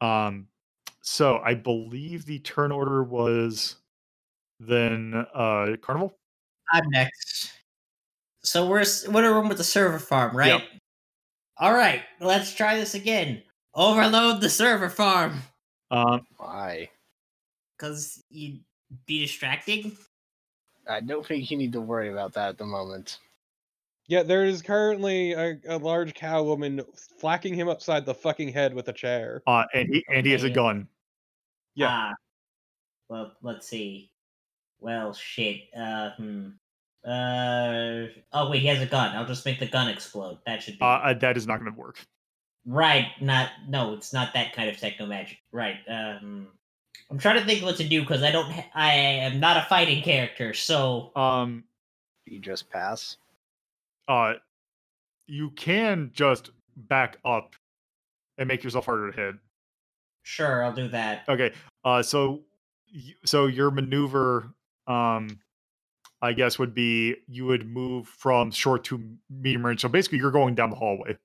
Um, 0.00 0.48
so 1.00 1.38
I 1.38 1.54
believe 1.54 2.26
the 2.26 2.40
turn 2.40 2.72
order 2.72 3.02
was 3.04 3.76
then 4.60 5.14
uh 5.34 5.76
Carnival. 5.80 6.18
I'm 6.72 6.88
next. 6.90 7.52
So 8.42 8.66
we're 8.66 8.80
s- 8.80 9.06
we're 9.08 9.20
in 9.20 9.30
a 9.30 9.32
room 9.32 9.48
with 9.48 9.58
the 9.58 9.64
server 9.64 9.98
farm, 9.98 10.36
right? 10.36 10.48
Yep. 10.48 10.62
All 11.58 11.72
right, 11.72 12.02
let's 12.20 12.52
try 12.54 12.76
this 12.76 12.94
again. 12.94 13.42
Overload 13.74 14.40
the 14.40 14.50
server 14.50 14.88
farm, 14.90 15.42
Um, 15.90 16.26
Why? 16.36 16.90
cause 17.78 18.22
you'd 18.30 18.60
be 19.06 19.20
distracting. 19.20 19.96
I 20.88 21.00
don't 21.00 21.26
think 21.26 21.50
you 21.50 21.56
need 21.56 21.72
to 21.72 21.80
worry 21.80 22.10
about 22.10 22.32
that 22.34 22.50
at 22.50 22.58
the 22.58 22.66
moment. 22.66 23.18
Yeah, 24.06 24.22
there 24.22 24.44
is 24.44 24.60
currently 24.62 25.32
a, 25.32 25.58
a 25.66 25.78
large 25.78 26.12
cow 26.14 26.42
woman 26.42 26.82
flacking 27.20 27.54
him 27.54 27.68
upside 27.68 28.04
the 28.04 28.14
fucking 28.14 28.50
head 28.52 28.74
with 28.74 28.88
a 28.88 28.92
chair. 28.92 29.42
uh, 29.46 29.64
and 29.72 29.88
he 29.88 30.04
and 30.12 30.26
he 30.26 30.32
has 30.32 30.42
a 30.44 30.50
gun. 30.50 30.86
Yeah. 31.74 31.88
Ah, 31.90 32.14
well, 33.08 33.32
let's 33.42 33.66
see. 33.66 34.10
Well, 34.80 35.14
shit. 35.14 35.62
Uh, 35.76 36.10
hmm. 36.16 36.48
Uh. 37.04 38.06
Oh 38.32 38.50
wait, 38.50 38.60
he 38.62 38.68
has 38.68 38.80
a 38.80 38.86
gun. 38.86 39.14
I'll 39.16 39.26
just 39.26 39.44
make 39.44 39.58
the 39.60 39.66
gun 39.66 39.88
explode. 39.88 40.38
That 40.46 40.62
should 40.62 40.74
be 40.78 40.82
Uh, 40.84 40.86
uh, 40.86 41.14
that 41.14 41.36
is 41.36 41.46
not 41.46 41.60
going 41.60 41.72
to 41.72 41.78
work. 41.78 41.98
right. 42.66 43.08
Not 43.20 43.50
no. 43.68 43.92
It's 43.94 44.12
not 44.12 44.32
that 44.34 44.52
kind 44.54 44.70
of 44.70 44.76
techno 44.78 45.06
magic. 45.06 45.38
Right. 45.52 45.76
Um. 45.88 46.48
I'm 47.10 47.18
trying 47.18 47.38
to 47.38 47.44
think 47.44 47.62
what 47.62 47.76
to 47.76 47.84
do 47.88 48.00
because 48.00 48.22
I 48.22 48.30
don't. 48.30 48.50
Ha- 48.50 48.70
I 48.74 48.92
am 48.94 49.38
not 49.38 49.56
a 49.58 49.62
fighting 49.68 50.02
character, 50.02 50.54
so 50.54 51.12
Um, 51.16 51.64
You 52.26 52.38
just 52.38 52.70
pass. 52.70 53.18
uh, 54.08 54.34
you 55.26 55.50
can 55.50 56.10
just 56.14 56.50
back 56.76 57.18
up 57.24 57.54
and 58.38 58.48
make 58.48 58.64
yourself 58.64 58.86
harder 58.86 59.10
to 59.12 59.16
hit. 59.16 59.34
sure, 60.22 60.64
I'll 60.64 60.72
do 60.72 60.88
that. 60.88 61.24
Okay. 61.28 61.52
Uh, 61.84 62.02
so 62.02 62.40
so 63.24 63.46
your 63.46 63.70
maneuver, 63.70 64.54
um, 64.86 65.38
I 66.24 66.32
guess 66.32 66.58
would 66.58 66.74
be 66.74 67.16
you 67.28 67.44
would 67.44 67.68
move 67.68 68.08
from 68.08 68.50
short 68.50 68.82
to 68.84 69.16
medium 69.28 69.66
range. 69.66 69.82
So 69.82 69.88
basically, 69.88 70.18
you're 70.18 70.30
going 70.30 70.54
down 70.54 70.70
the 70.70 70.76
hallway. 70.76 71.18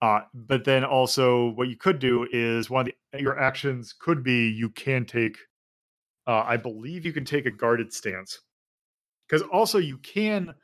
Uh, 0.00 0.20
but 0.32 0.64
then 0.64 0.84
also, 0.84 1.48
what 1.50 1.68
you 1.68 1.76
could 1.76 1.98
do 1.98 2.28
is 2.30 2.70
one 2.70 2.86
of 2.86 2.92
the, 3.12 3.20
your 3.20 3.38
actions 3.38 3.92
could 3.98 4.22
be 4.22 4.48
you 4.48 4.68
can 4.68 5.04
take, 5.04 5.36
uh, 6.26 6.44
I 6.46 6.56
believe 6.56 7.04
you 7.04 7.12
can 7.12 7.24
take 7.24 7.46
a 7.46 7.50
guarded 7.50 7.92
stance. 7.92 8.40
Because 9.26 9.42
also, 9.50 9.78
you 9.78 9.98
can, 9.98 10.54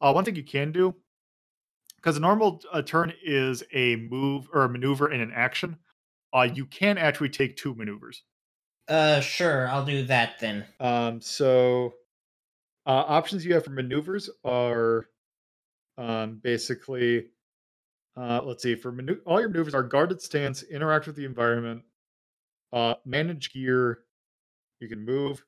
uh, 0.00 0.12
one 0.12 0.24
thing 0.24 0.34
you 0.34 0.42
can 0.42 0.72
do, 0.72 0.94
because 1.96 2.16
a 2.16 2.20
normal 2.20 2.60
uh, 2.72 2.82
turn 2.82 3.12
is 3.22 3.62
a 3.72 3.96
move 3.96 4.48
or 4.52 4.62
a 4.62 4.68
maneuver 4.68 5.08
and 5.08 5.22
an 5.22 5.32
action, 5.34 5.76
uh, 6.34 6.48
you 6.52 6.66
can 6.66 6.98
actually 6.98 7.28
take 7.28 7.56
two 7.56 7.74
maneuvers. 7.74 8.24
Uh, 8.88 9.20
sure, 9.20 9.68
I'll 9.68 9.84
do 9.84 10.06
that 10.06 10.38
then. 10.40 10.64
Um, 10.80 11.20
so 11.20 11.92
uh, 12.86 13.04
options 13.08 13.44
you 13.44 13.54
have 13.54 13.64
for 13.64 13.70
maneuvers 13.70 14.30
are 14.44 15.06
um, 15.98 16.40
basically, 16.42 17.26
uh, 18.16 18.40
let's 18.44 18.62
see, 18.62 18.74
for 18.74 18.92
manu- 18.92 19.20
all 19.26 19.40
your 19.40 19.48
maneuvers 19.48 19.74
are 19.74 19.82
guarded 19.82 20.20
stance, 20.22 20.62
interact 20.62 21.06
with 21.06 21.16
the 21.16 21.24
environment, 21.24 21.82
uh, 22.72 22.94
manage 23.04 23.52
gear, 23.52 24.00
you 24.80 24.88
can 24.88 25.04
move, 25.04 25.42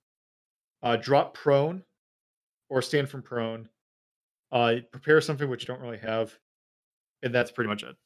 uh, 0.82 0.96
drop 0.96 1.34
prone, 1.34 1.82
or 2.70 2.82
stand 2.82 3.08
from 3.08 3.22
prone, 3.22 3.68
uh, 4.52 4.76
prepare 4.90 5.20
something 5.20 5.48
which 5.48 5.62
you 5.62 5.66
don't 5.66 5.82
really 5.82 5.98
have, 5.98 6.36
and 7.22 7.34
that's 7.34 7.50
pretty 7.50 7.68
much 7.68 7.82
it. 7.82 7.96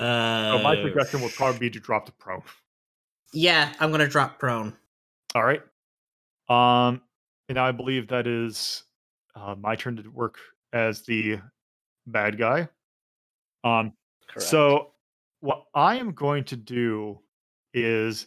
Uh, 0.00 0.52
So 0.52 0.62
my 0.62 0.76
suggestion 0.82 1.20
will 1.20 1.28
probably 1.30 1.58
be 1.58 1.70
to 1.70 1.80
drop 1.80 2.06
to 2.06 2.12
prone. 2.12 2.42
Yeah, 3.32 3.72
I'm 3.78 3.90
gonna 3.90 4.08
drop 4.08 4.38
prone. 4.38 4.76
All 5.34 5.44
right. 5.44 5.62
Um, 6.48 7.02
and 7.48 7.58
I 7.58 7.72
believe 7.72 8.08
that 8.08 8.26
is 8.26 8.84
uh, 9.34 9.54
my 9.58 9.76
turn 9.76 9.96
to 9.96 10.08
work 10.10 10.38
as 10.72 11.02
the 11.02 11.38
bad 12.06 12.38
guy. 12.38 12.68
Um, 13.64 13.92
Correct. 14.28 14.48
so 14.48 14.92
what 15.40 15.64
I 15.74 15.96
am 15.96 16.12
going 16.12 16.44
to 16.44 16.56
do 16.56 17.20
is 17.74 18.26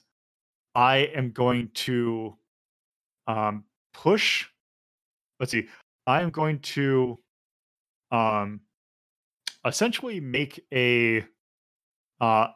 I 0.75 0.97
am 1.15 1.31
going 1.31 1.69
to 1.73 2.35
um 3.27 3.63
push. 3.93 4.45
Let's 5.39 5.51
see. 5.51 5.67
I 6.07 6.21
am 6.21 6.29
going 6.29 6.59
to 6.59 7.19
um 8.11 8.61
essentially 9.65 10.19
make 10.19 10.65
a 10.73 11.23
uh 12.19 12.47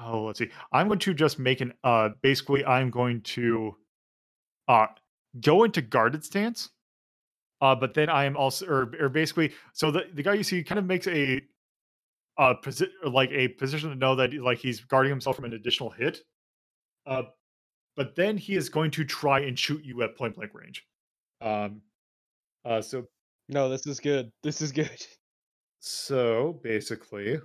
oh 0.00 0.24
let's 0.24 0.38
see 0.38 0.50
i'm 0.72 0.88
going 0.88 0.98
to 0.98 1.12
just 1.14 1.38
make 1.38 1.60
an 1.60 1.72
uh 1.84 2.10
basically 2.22 2.64
i'm 2.64 2.90
going 2.90 3.20
to 3.22 3.76
uh 4.68 4.86
go 5.40 5.64
into 5.64 5.80
guarded 5.82 6.24
stance 6.24 6.70
uh 7.60 7.74
but 7.74 7.94
then 7.94 8.08
i 8.08 8.24
am 8.24 8.36
also 8.36 8.66
or, 8.66 8.92
or 9.00 9.08
basically 9.08 9.52
so 9.72 9.90
the, 9.90 10.04
the 10.14 10.22
guy 10.22 10.34
you 10.34 10.42
see 10.42 10.62
kind 10.62 10.78
of 10.78 10.84
makes 10.86 11.06
a 11.06 11.40
uh 12.38 12.54
posi- 12.62 12.90
like 13.04 13.30
a 13.32 13.48
position 13.48 13.90
to 13.90 13.96
know 13.96 14.14
that 14.14 14.32
like 14.34 14.58
he's 14.58 14.80
guarding 14.80 15.10
himself 15.10 15.36
from 15.36 15.44
an 15.44 15.52
additional 15.54 15.90
hit 15.90 16.20
uh 17.06 17.22
but 17.96 18.14
then 18.16 18.38
he 18.38 18.54
is 18.56 18.68
going 18.68 18.90
to 18.90 19.04
try 19.04 19.40
and 19.40 19.58
shoot 19.58 19.84
you 19.84 20.02
at 20.02 20.16
point 20.16 20.34
blank 20.34 20.52
range 20.54 20.86
um 21.40 21.82
uh 22.64 22.80
so 22.80 23.06
No, 23.48 23.68
this 23.68 23.86
is 23.86 24.00
good. 24.00 24.32
This 24.42 24.62
is 24.62 24.72
good. 24.72 25.06
so 25.80 26.60
basically, 26.62 27.38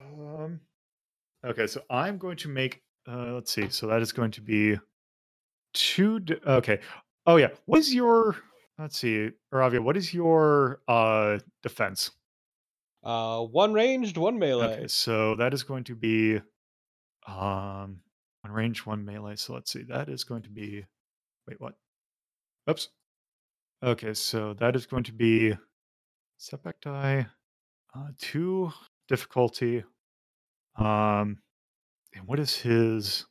um, 0.00 0.60
okay, 1.44 1.66
so 1.66 1.82
I'm 1.88 2.18
going 2.18 2.36
to 2.38 2.48
make, 2.48 2.82
uh, 3.08 3.34
let's 3.34 3.52
see, 3.52 3.68
so 3.70 3.86
that 3.86 4.02
is 4.02 4.12
going 4.12 4.32
to 4.32 4.40
be 4.42 4.76
two, 5.74 6.20
d- 6.20 6.36
okay. 6.46 6.80
Oh, 7.26 7.36
yeah. 7.36 7.48
What 7.64 7.80
is 7.80 7.92
your, 7.94 8.36
let's 8.78 8.96
see, 8.98 9.30
Aravia, 9.52 9.80
what 9.80 9.96
is 9.96 10.14
your 10.14 10.80
uh 10.86 11.38
defense? 11.62 12.12
Uh, 13.02 13.42
one 13.42 13.72
ranged, 13.72 14.16
one 14.16 14.38
melee. 14.38 14.74
Okay, 14.74 14.88
so 14.88 15.34
that 15.36 15.54
is 15.54 15.62
going 15.62 15.84
to 15.84 15.94
be, 15.94 16.40
um, 17.26 18.00
one 18.42 18.52
range, 18.52 18.84
one 18.86 19.04
melee. 19.04 19.36
So 19.36 19.54
let's 19.54 19.72
see, 19.72 19.82
that 19.84 20.08
is 20.08 20.24
going 20.24 20.42
to 20.42 20.50
be, 20.50 20.84
wait, 21.46 21.60
what? 21.60 21.74
Oops. 22.68 22.88
Okay, 23.82 24.14
so 24.14 24.54
that 24.54 24.74
is 24.74 24.86
going 24.86 25.04
to 25.04 25.12
be 25.12 25.54
setback 26.38 26.80
die, 26.80 27.26
uh, 27.94 28.08
two 28.18 28.72
difficulty. 29.08 29.84
Um, 30.76 31.38
and 32.14 32.26
what 32.26 32.40
is 32.40 32.56
his 32.56 33.26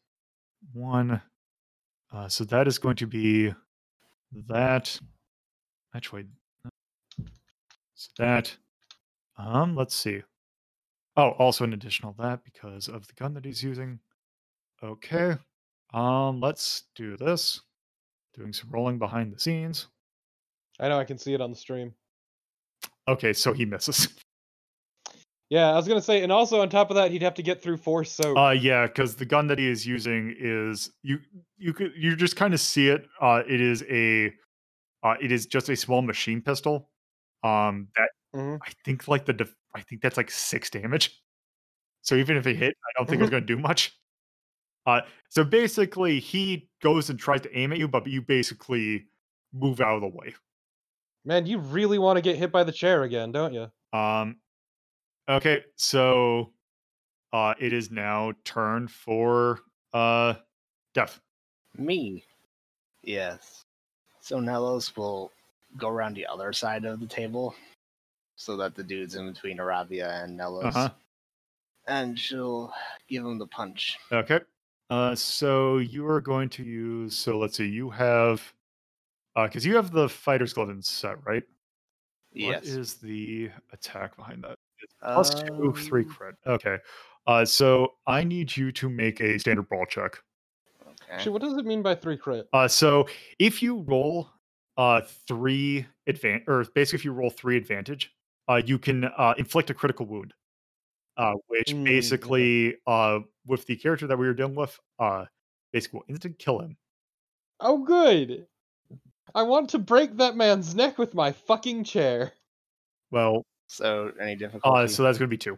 one? 0.72 1.22
Uh, 2.14 2.28
so 2.30 2.44
that 2.46 2.68
is 2.68 2.78
going 2.78 2.96
to 2.98 3.08
be 3.08 3.54
that. 4.48 5.00
Actually, 5.96 6.26
so 7.94 8.12
that. 8.18 8.56
Um, 9.38 9.76
let's 9.76 9.96
see. 9.96 10.22
Oh, 11.18 11.30
also 11.32 11.64
an 11.64 11.74
additional 11.74 12.16
that 12.20 12.44
because 12.44 12.88
of 12.88 13.08
the 13.08 13.14
gun 13.14 13.34
that 13.34 13.46
he's 13.46 13.64
using. 13.64 14.00
Okay. 14.84 15.36
Um, 15.94 16.42
let's 16.42 16.84
do 16.96 17.16
this. 17.16 17.62
Doing 18.36 18.52
some 18.52 18.70
rolling 18.70 19.00
behind 19.00 19.34
the 19.34 19.40
scenes. 19.40 19.88
I 20.80 20.90
know 20.90 21.00
I 21.00 21.06
can 21.06 21.18
see 21.18 21.34
it 21.34 21.42
on 21.42 21.52
the 21.52 21.56
stream. 21.56 21.94
Okay, 23.08 23.32
so 23.34 23.54
he 23.54 23.66
misses. 23.66 24.10
Yeah, 25.50 25.72
I 25.72 25.76
was 25.76 25.88
gonna 25.88 26.02
say, 26.02 26.24
and 26.24 26.32
also 26.32 26.62
on 26.62 26.70
top 26.70 26.90
of 26.90 26.96
that, 26.96 27.12
he'd 27.12 27.22
have 27.22 27.36
to 27.36 27.44
get 27.44 27.62
through 27.62 27.78
four 27.78 28.04
soak. 28.04 28.38
Uh, 28.38 28.50
yeah, 28.50 28.88
because 28.88 29.16
the 29.16 29.26
gun 29.26 29.48
that 29.48 29.60
he 29.60 29.68
is 29.68 29.86
using 29.86 30.36
is 30.40 30.92
you 31.04 31.20
you 31.58 31.74
could 31.74 31.92
you 31.96 32.16
just 32.16 32.36
kind 32.36 32.54
of 32.54 32.60
see 32.60 32.90
it. 32.90 33.06
Uh, 33.22 33.44
it 33.48 33.62
is 33.62 33.84
a 33.90 34.34
uh, 35.04 35.16
it 35.22 35.32
is 35.32 35.46
just 35.46 35.70
a 35.70 35.76
small 35.76 36.02
machine 36.02 36.42
pistol. 36.42 36.90
Um, 37.44 37.90
that 37.96 38.10
Mhm. 38.36 38.60
I 38.62 38.72
think 38.84 39.08
like 39.08 39.26
the 39.26 39.34
def- 39.34 39.56
I 39.74 39.82
think 39.82 40.02
that's 40.02 40.18
like 40.18 40.30
six 40.30 40.70
damage. 40.70 41.22
So 42.02 42.16
even 42.16 42.38
if 42.38 42.46
it 42.46 42.56
hit, 42.56 42.76
I 42.84 42.92
don't 42.98 43.10
think 43.10 43.22
it's 43.22 43.32
going 43.32 43.44
to 43.44 43.48
do 43.56 43.58
much. 43.58 43.98
Uh, 44.86 45.02
so 45.30 45.44
basically, 45.44 46.20
he 46.20 46.70
goes 46.82 47.10
and 47.10 47.18
tries 47.18 47.42
to 47.42 47.58
aim 47.58 47.72
at 47.72 47.80
you, 47.80 47.88
but 47.88 48.06
you 48.06 48.22
basically 48.22 49.08
move 49.54 49.82
out 49.82 49.96
of 49.96 50.02
the 50.02 50.08
way. 50.08 50.36
Man, 51.24 51.48
you 51.48 51.58
really 51.58 51.98
want 51.98 52.18
to 52.18 52.22
get 52.22 52.36
hit 52.36 52.52
by 52.52 52.64
the 52.64 52.72
chair 52.72 53.04
again, 53.04 53.32
don't 53.32 53.54
you? 53.54 53.72
Um, 53.98 54.38
okay, 55.30 55.64
so 55.76 56.52
uh, 57.34 57.54
it 57.60 57.74
is 57.74 57.92
now 57.92 58.34
turn 58.44 58.88
for 58.88 59.60
uh, 59.94 60.36
death. 60.94 61.20
Me. 61.78 62.24
Yes. 63.04 63.64
So 64.22 64.40
Nellos 64.40 64.96
will 64.98 65.32
go 65.78 65.90
around 65.90 66.16
the 66.16 66.26
other 66.26 66.54
side 66.54 66.86
of 66.86 67.00
the 67.00 67.06
table 67.06 67.56
so 68.36 68.58
that 68.58 68.76
the 68.76 68.84
dude's 68.84 69.16
in 69.16 69.32
between 69.32 69.58
Aravia 69.58 70.24
and 70.24 70.40
Nellos. 70.40 70.66
Uh 70.66 70.72
huh. 70.72 70.90
And 71.88 72.18
she'll 72.20 72.74
give 73.08 73.24
him 73.24 73.38
the 73.38 73.46
punch. 73.48 73.98
Okay. 74.12 74.40
Uh, 74.90 75.14
so 75.14 75.78
you 75.78 76.08
are 76.08 76.22
going 76.22 76.50
to 76.50 76.64
use. 76.64 77.16
So 77.16 77.38
let's 77.38 77.58
see. 77.58 77.68
You 77.68 77.90
have, 77.92 78.42
uh, 79.36 79.46
because 79.46 79.66
you 79.66 79.76
have 79.76 79.92
the 79.92 80.10
fighter's 80.10 80.54
glove 80.54 80.70
in 80.70 80.82
set, 80.82 81.24
right? 81.26 81.44
What 82.32 82.64
Yes. 82.64 82.66
is 82.66 82.96
the 82.96 83.52
attack 83.72 84.18
behind 84.18 84.44
that? 84.44 84.58
It's 84.86 85.14
plus 85.14 85.44
two, 85.44 85.74
three 85.74 86.04
Um, 86.04 86.10
crit. 86.10 86.36
Okay. 86.46 86.78
Uh, 87.28 87.46
so 87.46 87.94
I 88.06 88.24
need 88.24 88.56
you 88.56 88.72
to 88.74 88.90
make 88.90 89.20
a 89.20 89.38
standard 89.40 89.68
brawl 89.68 89.86
check. 89.86 90.22
Okay. 90.82 91.12
Actually, 91.12 91.32
what 91.34 91.42
does 91.42 91.58
it 91.58 91.66
mean 91.66 91.82
by 91.82 91.96
three 91.96 92.18
crit? 92.18 92.48
Uh, 92.54 92.68
so 92.68 93.08
if 93.40 93.62
you 93.64 93.82
roll, 93.82 94.30
uh, 94.78 95.02
three 95.28 95.86
advantage, 96.08 96.44
or 96.48 96.66
basically 96.76 96.98
if 96.98 97.06
you 97.06 97.14
roll 97.14 97.30
three 97.30 97.58
advantage, 97.58 98.14
uh, 98.48 98.62
you 98.64 98.78
can 98.78 99.06
uh 99.06 99.34
inflict 99.38 99.70
a 99.70 99.74
critical 99.74 100.06
wound. 100.06 100.34
Uh, 101.18 101.34
which 101.48 101.70
Mm, 101.70 101.84
okay. 101.84 101.92
basically, 101.94 102.76
uh, 102.86 103.20
with 103.46 103.66
the 103.68 103.78
character 103.78 104.06
that 104.06 104.18
we 104.18 104.28
were 104.28 104.34
dealing 104.34 104.54
with, 104.54 104.78
uh, 105.00 105.24
basically 105.72 106.00
will 106.00 106.06
instant 106.10 106.38
kill 106.38 106.60
him. 106.60 106.76
Oh, 107.62 107.78
good. 107.78 108.48
I 109.34 109.44
want 109.44 109.70
to 109.70 109.80
break 109.80 110.18
that 110.18 110.36
man's 110.36 110.76
neck 110.76 110.98
with 110.98 111.14
my 111.14 111.32
fucking 111.32 111.86
chair. 111.86 112.34
Well, 113.12 113.46
So 113.68 114.12
any 114.20 114.36
difficulty? 114.36 114.84
uh, 114.84 114.88
so 114.88 115.04
that's 115.04 115.18
going 115.18 115.30
to 115.30 115.34
be 115.34 115.38
two. 115.38 115.58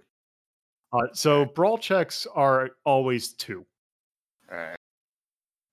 Uh, 0.93 1.08
so 1.13 1.46
brawl 1.46 1.78
checks 1.78 2.26
are 2.34 2.72
always 2.86 3.30
two. 3.30 3.65
Alright. 4.52 4.78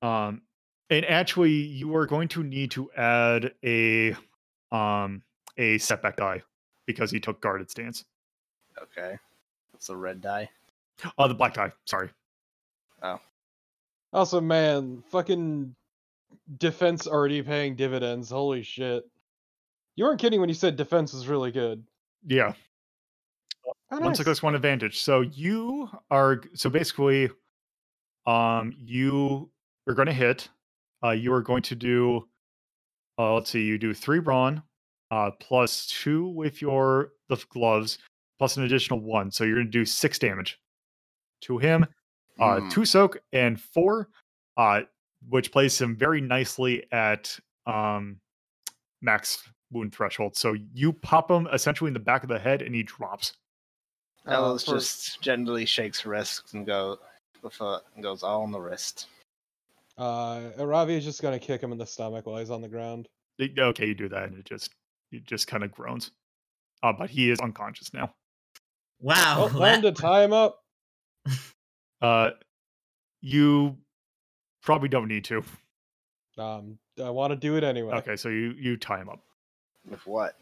Um, 0.02 0.42
and 0.90 1.04
actually, 1.06 1.52
you 1.52 1.94
are 1.96 2.06
going 2.06 2.28
to 2.28 2.42
need 2.42 2.70
to 2.72 2.90
add 2.92 3.52
a 3.64 4.14
um 4.72 5.22
a 5.56 5.78
setback 5.78 6.16
die 6.16 6.42
because 6.86 7.10
he 7.10 7.20
took 7.20 7.40
guarded 7.40 7.70
stance. 7.70 8.04
Okay. 8.80 9.16
That's 9.72 9.88
a 9.88 9.96
red 9.96 10.20
die. 10.20 10.50
Oh, 11.18 11.28
the 11.28 11.34
black 11.34 11.54
die. 11.54 11.72
Sorry. 11.86 12.10
Oh. 13.02 13.20
Also, 14.12 14.40
man, 14.40 15.02
fucking 15.10 15.74
defense 16.58 17.06
already 17.06 17.42
paying 17.42 17.76
dividends. 17.76 18.30
Holy 18.30 18.62
shit. 18.62 19.04
You 19.96 20.04
weren't 20.04 20.20
kidding 20.20 20.40
when 20.40 20.48
you 20.48 20.54
said 20.54 20.76
defense 20.76 21.12
was 21.12 21.28
really 21.28 21.50
good. 21.52 21.84
Yeah. 22.26 22.52
Oh, 23.66 23.72
One 23.98 24.02
nice. 24.08 24.16
success, 24.18 24.42
one 24.42 24.54
advantage. 24.54 25.00
So 25.00 25.20
you 25.22 25.88
are 26.10 26.42
so 26.54 26.68
basically, 26.70 27.30
um, 28.26 28.74
you 28.78 29.50
are 29.88 29.94
going 29.94 30.06
to 30.06 30.12
hit. 30.12 30.48
Uh, 31.02 31.10
you 31.10 31.32
are 31.32 31.42
going 31.42 31.62
to 31.62 31.74
do. 31.74 32.28
Uh, 33.18 33.34
let's 33.34 33.50
see. 33.50 33.62
You 33.62 33.78
do 33.78 33.94
three 33.94 34.20
brawn, 34.20 34.62
uh, 35.10 35.30
plus 35.40 35.86
two 35.86 36.28
with 36.28 36.60
your 36.60 37.12
the 37.28 37.36
gloves, 37.50 37.98
plus 38.38 38.56
an 38.56 38.64
additional 38.64 39.00
one. 39.00 39.30
So 39.30 39.44
you're 39.44 39.56
going 39.56 39.66
to 39.66 39.70
do 39.70 39.84
six 39.84 40.18
damage 40.18 40.58
to 41.42 41.58
him. 41.58 41.86
Uh, 42.40 42.60
Hmm. 42.60 42.68
two 42.68 42.84
soak 42.84 43.18
and 43.32 43.60
four, 43.60 44.08
uh, 44.56 44.80
which 45.28 45.52
plays 45.52 45.80
him 45.80 45.94
very 45.96 46.20
nicely 46.20 46.84
at 46.90 47.38
um, 47.66 48.18
max 49.02 49.48
wound 49.74 49.94
threshold. 49.94 50.36
So 50.36 50.54
you 50.72 50.92
pop 50.92 51.30
him 51.30 51.46
essentially 51.52 51.88
in 51.88 51.94
the 51.94 52.00
back 52.00 52.22
of 52.22 52.28
the 52.30 52.38
head, 52.38 52.62
and 52.62 52.74
he 52.74 52.82
drops. 52.82 53.34
Uh, 54.26 54.32
Ellis 54.32 54.64
for- 54.64 54.72
just 54.76 55.20
gently 55.20 55.66
shakes 55.66 56.06
wrists 56.06 56.54
and 56.54 56.64
go 56.64 56.98
with 57.42 57.60
a, 57.60 57.82
and 57.94 58.02
goes 58.02 58.22
all 58.22 58.42
on 58.42 58.52
the 58.52 58.60
wrist. 58.60 59.08
Uh, 59.98 60.40
Aravi 60.58 60.96
is 60.96 61.04
just 61.04 61.20
gonna 61.20 61.38
kick 61.38 61.60
him 61.62 61.72
in 61.72 61.78
the 61.78 61.86
stomach 61.86 62.24
while 62.26 62.38
he's 62.38 62.50
on 62.50 62.62
the 62.62 62.68
ground. 62.68 63.08
It- 63.38 63.58
Okay, 63.58 63.86
you 63.86 63.94
do 63.94 64.08
that, 64.08 64.24
and 64.24 64.38
it 64.38 64.44
just 64.46 64.72
it 65.12 65.24
just 65.24 65.46
kind 65.46 65.62
of 65.62 65.70
groans. 65.72 66.10
Uh, 66.82 66.92
but 66.92 67.10
he 67.10 67.30
is 67.30 67.38
unconscious 67.40 67.92
now. 67.92 68.14
Wow. 69.00 69.48
Oh, 69.52 69.58
time 69.58 69.82
to 69.82 69.90
that- 69.90 70.00
tie 70.00 70.22
him 70.24 70.32
up. 70.32 70.62
Uh, 72.02 72.32
you 73.22 73.78
probably 74.62 74.90
don't 74.90 75.08
need 75.08 75.24
to. 75.24 75.42
Um, 76.36 76.78
I 77.02 77.08
want 77.08 77.30
to 77.30 77.36
do 77.36 77.56
it 77.56 77.64
anyway. 77.64 77.94
Okay, 77.94 78.16
so 78.16 78.28
you 78.28 78.52
you 78.58 78.76
tie 78.76 79.00
him 79.00 79.08
up. 79.08 79.20
With 79.88 80.06
what? 80.06 80.36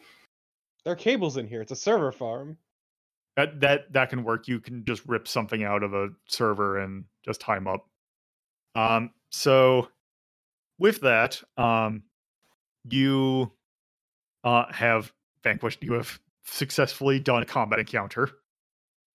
There 0.85 0.93
are 0.93 0.97
cables 0.97 1.37
in 1.37 1.47
here. 1.47 1.61
It's 1.61 1.73
a 1.73 1.77
server 1.77 2.13
farm. 2.13 2.57
That 3.37 3.61
that 3.61 3.93
that 3.93 4.11
can 4.11 4.25
work. 4.25 4.49
You 4.49 4.61
can 4.61 4.85
just 4.85 5.03
rip 5.07 5.27
something 5.27 5.65
out 5.65 5.83
of 5.83 5.95
a 5.95 6.11
server 6.27 6.79
and 6.79 7.05
just 7.25 7.41
time 7.41 7.67
up. 7.67 7.89
Um, 8.75 9.11
so 9.31 9.89
with 10.79 11.01
that, 11.01 11.43
um, 11.57 12.03
you 12.91 13.53
uh 14.45 14.71
have 14.73 15.13
vanquished. 15.43 15.83
You 15.83 15.95
have 15.95 16.19
successfully 16.45 17.21
done 17.21 17.43
a 17.43 17.47
combat 17.47 17.79
encounter. 17.79 18.29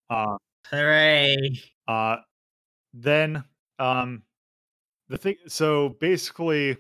Uh, 0.10 0.38
Hooray. 0.72 1.62
uh, 1.88 2.18
then 2.94 3.44
um, 3.80 4.24
the 5.10 5.18
thing. 5.18 5.36
So 5.48 5.90
basically, 5.90 6.78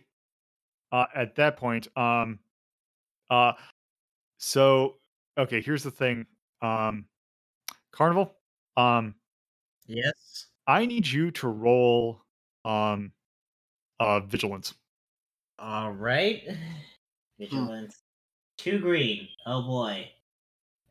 uh, 0.92 1.06
at 1.16 1.36
that 1.36 1.58
point, 1.58 1.88
um, 1.98 2.40
uh, 3.30 3.54
so 4.38 4.98
okay. 5.38 5.62
Here's 5.62 5.84
the 5.84 5.92
thing. 5.92 6.26
Um, 6.62 7.06
Carnival. 7.92 8.36
Um, 8.76 9.16
Yes. 9.88 10.48
I 10.68 10.86
need 10.86 11.08
you 11.08 11.32
to 11.32 11.48
roll 11.48 12.22
um 12.66 13.14
uh 14.02 14.20
vigilance. 14.20 14.74
All 15.60 15.92
right. 15.94 16.44
Vigilance. 17.40 17.96
Two 18.58 18.80
green. 18.80 19.28
Oh 19.46 19.62
boy. 19.62 20.12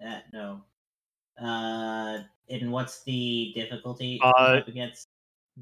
That 0.01 0.25
no. 0.33 0.63
Uh, 1.41 2.21
and 2.49 2.73
what's 2.73 3.03
the 3.05 3.53
difficulty 3.55 4.19
Uh, 4.23 4.61
against? 4.67 5.09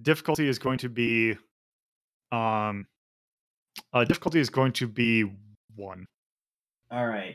Difficulty 0.03 0.47
is 0.47 0.59
going 0.59 0.79
to 0.79 0.89
be 0.89 1.37
um 2.31 2.87
uh 3.93 4.05
difficulty 4.05 4.39
is 4.39 4.49
going 4.51 4.73
to 4.75 4.87
be 4.87 5.25
one. 5.75 6.07
All 6.95 7.09
right. 7.09 7.35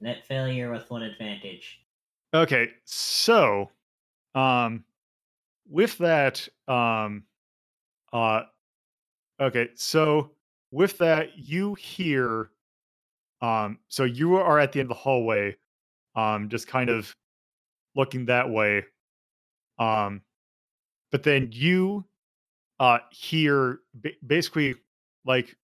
Net 0.00 0.24
failure 0.26 0.68
with 0.72 0.90
one 0.90 1.04
advantage. 1.04 1.78
Okay, 2.34 2.70
so 2.84 3.70
um 4.34 4.82
with 5.70 5.96
that 5.98 6.48
um 6.66 7.22
uh 8.12 8.42
okay, 9.40 9.68
so 9.76 10.32
with 10.72 10.98
that 10.98 11.38
you 11.38 11.74
hear 11.74 12.50
um 13.42 13.78
so 13.86 14.02
you 14.02 14.34
are 14.34 14.58
at 14.58 14.72
the 14.72 14.80
end 14.80 14.90
of 14.90 14.96
the 14.96 15.00
hallway 15.00 15.56
um 16.16 16.48
just 16.48 16.66
kind 16.66 16.90
of 16.90 17.14
looking 17.94 18.26
that 18.26 18.50
way 18.50 18.84
um 19.78 20.20
but 21.12 21.22
then 21.22 21.48
you 21.52 22.04
uh 22.80 22.98
hear 23.12 23.78
ba- 23.94 24.10
basically 24.26 24.74
like 25.24 25.56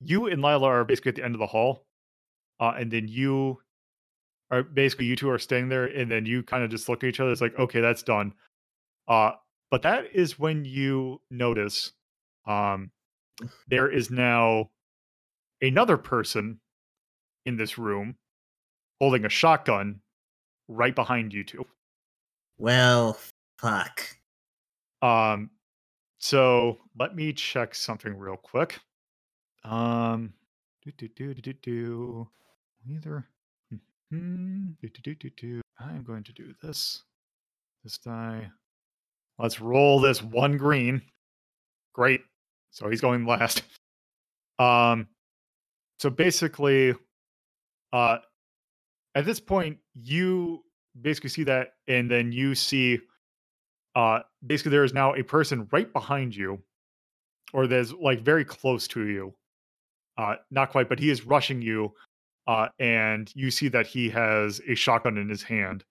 you 0.00 0.26
and 0.26 0.42
Lila 0.42 0.66
are 0.66 0.84
basically 0.84 1.10
at 1.10 1.14
the 1.14 1.24
end 1.24 1.36
of 1.36 1.38
the 1.38 1.46
hall 1.46 1.86
uh 2.62 2.74
and 2.78 2.90
then 2.92 3.08
you 3.08 3.58
are 4.52 4.62
basically 4.62 5.06
you 5.06 5.16
two 5.16 5.28
are 5.28 5.38
staying 5.38 5.68
there 5.68 5.86
and 5.86 6.10
then 6.10 6.24
you 6.24 6.44
kind 6.44 6.62
of 6.62 6.70
just 6.70 6.88
look 6.88 7.02
at 7.02 7.08
each 7.08 7.18
other 7.18 7.32
it's 7.32 7.40
like 7.40 7.58
okay 7.58 7.80
that's 7.80 8.04
done. 8.04 8.32
Uh 9.08 9.32
but 9.70 9.82
that 9.82 10.04
is 10.14 10.38
when 10.38 10.64
you 10.64 11.20
notice 11.28 11.92
um 12.46 12.90
there 13.66 13.90
is 13.90 14.10
now 14.10 14.70
another 15.60 15.96
person 15.96 16.60
in 17.46 17.56
this 17.56 17.78
room 17.78 18.14
holding 19.00 19.24
a 19.24 19.28
shotgun 19.28 20.00
right 20.68 20.94
behind 20.94 21.34
you 21.34 21.42
two. 21.42 21.66
Well, 22.58 23.18
fuck. 23.58 24.06
um 25.00 25.50
so 26.18 26.78
let 26.96 27.16
me 27.16 27.32
check 27.32 27.74
something 27.74 28.16
real 28.16 28.36
quick. 28.36 28.78
Um 29.64 30.34
do 30.84 30.92
do 30.92 31.08
do 31.08 31.34
do 31.34 31.40
do 31.40 31.52
do 31.62 32.28
either 32.88 33.26
Hmm, 34.12 34.72
do, 34.82 34.90
do, 35.02 35.14
do, 35.14 35.30
do. 35.30 35.60
I'm 35.80 36.02
going 36.02 36.22
to 36.24 36.32
do 36.32 36.52
this. 36.62 37.02
This 37.82 37.96
die. 37.96 38.50
Let's 39.38 39.58
roll 39.58 40.00
this 40.00 40.22
one 40.22 40.58
green. 40.58 41.00
Great. 41.94 42.20
So 42.72 42.90
he's 42.90 43.00
going 43.00 43.24
last. 43.24 43.62
Um 44.58 45.08
so 45.98 46.10
basically 46.10 46.94
uh 47.92 48.18
at 49.14 49.24
this 49.24 49.40
point 49.40 49.78
you 49.94 50.62
basically 51.00 51.30
see 51.30 51.44
that 51.44 51.68
and 51.88 52.10
then 52.10 52.32
you 52.32 52.54
see 52.54 53.00
uh 53.96 54.20
basically 54.46 54.70
there 54.72 54.84
is 54.84 54.92
now 54.92 55.14
a 55.14 55.22
person 55.22 55.66
right 55.72 55.90
behind 55.90 56.36
you 56.36 56.62
or 57.54 57.66
there's 57.66 57.94
like 57.94 58.20
very 58.20 58.44
close 58.44 58.86
to 58.88 59.08
you. 59.08 59.34
Uh 60.18 60.34
not 60.50 60.70
quite 60.70 60.90
but 60.90 60.98
he 60.98 61.08
is 61.08 61.24
rushing 61.24 61.62
you 61.62 61.92
uh, 62.46 62.68
and 62.78 63.30
you 63.34 63.50
see 63.50 63.68
that 63.68 63.86
he 63.86 64.08
has 64.10 64.60
a 64.66 64.74
shotgun 64.74 65.16
in 65.16 65.28
his 65.28 65.42
hand. 65.42 65.84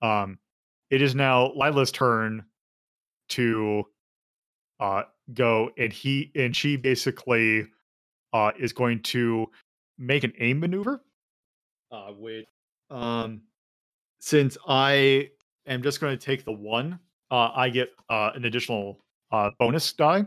Um, 0.00 0.38
it 0.90 1.02
is 1.02 1.14
now 1.14 1.52
Lila's 1.54 1.90
turn 1.90 2.44
to 3.30 3.84
uh, 4.80 5.02
go, 5.32 5.70
and 5.78 5.92
he 5.92 6.30
and 6.34 6.54
she 6.54 6.76
basically 6.76 7.66
uh, 8.32 8.52
is 8.58 8.72
going 8.72 9.02
to 9.02 9.46
make 9.98 10.24
an 10.24 10.32
aim 10.38 10.60
maneuver. 10.60 11.02
Uh, 11.90 12.12
with 12.16 12.46
um, 12.90 13.42
since 14.18 14.56
I 14.66 15.30
am 15.66 15.82
just 15.82 16.00
going 16.00 16.16
to 16.16 16.24
take 16.24 16.44
the 16.44 16.52
one, 16.52 16.98
uh, 17.30 17.50
I 17.54 17.68
get 17.68 17.90
uh, 18.08 18.30
an 18.34 18.44
additional 18.44 18.98
uh, 19.30 19.50
bonus 19.58 19.92
die 19.92 20.26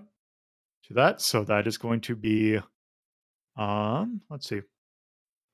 to 0.87 0.93
that, 0.93 1.21
so 1.21 1.43
that 1.43 1.67
is 1.67 1.77
going 1.77 2.01
to 2.01 2.15
be 2.15 2.59
um, 3.57 4.21
let's 4.29 4.49
see. 4.49 4.61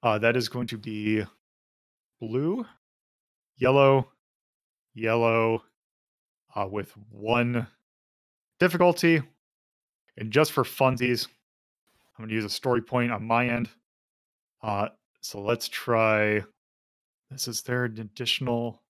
Uh, 0.04 0.18
that 0.18 0.36
is 0.36 0.50
going 0.50 0.68
to 0.68 0.78
be 0.78 1.24
blue, 2.20 2.66
yellow, 3.58 4.08
yellow, 4.94 5.64
uh, 6.56 6.68
with 6.70 6.92
one 7.10 7.68
difficulty. 8.60 9.22
And 10.18 10.32
just 10.32 10.52
for 10.52 10.64
funsies, 10.64 11.28
I'm 12.18 12.24
going 12.24 12.30
to 12.30 12.36
use 12.36 12.46
a 12.46 12.50
story 12.50 12.82
point 12.82 13.12
on 13.12 13.24
my 13.24 13.48
end. 13.48 13.70
Uh, 14.64 14.90
so 15.22 15.42
let's 15.42 15.68
try. 15.68 16.44
This 17.30 17.48
is 17.48 17.62
there 17.62 17.86
an 17.86 18.00
additional 18.00 18.82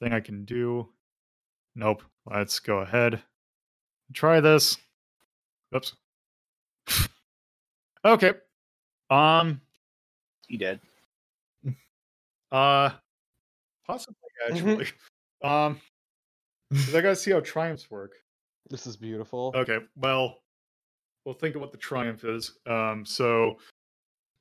thing 0.00 0.12
I 0.12 0.20
can 0.20 0.44
do? 0.44 0.88
Nope. 1.74 2.02
Let's 2.26 2.58
go 2.58 2.78
ahead. 2.78 3.22
Try 4.12 4.40
this. 4.40 4.76
Oops. 5.74 5.94
okay. 8.04 8.32
Um. 9.10 9.60
You 10.48 10.58
did. 10.58 10.80
Uh, 12.52 12.90
possibly 13.84 14.14
actually. 14.48 14.86
um, 15.42 15.80
'cause 16.72 16.94
I 16.94 17.00
gotta 17.00 17.16
see 17.16 17.32
how 17.32 17.40
triumphs 17.40 17.90
work. 17.90 18.12
This 18.70 18.86
is 18.86 18.96
beautiful. 18.96 19.52
Okay, 19.56 19.78
well, 19.96 20.38
we'll 21.24 21.34
think 21.34 21.56
of 21.56 21.60
what 21.62 21.72
the 21.72 21.78
triumph 21.78 22.22
is. 22.22 22.52
Um, 22.66 23.04
so 23.04 23.58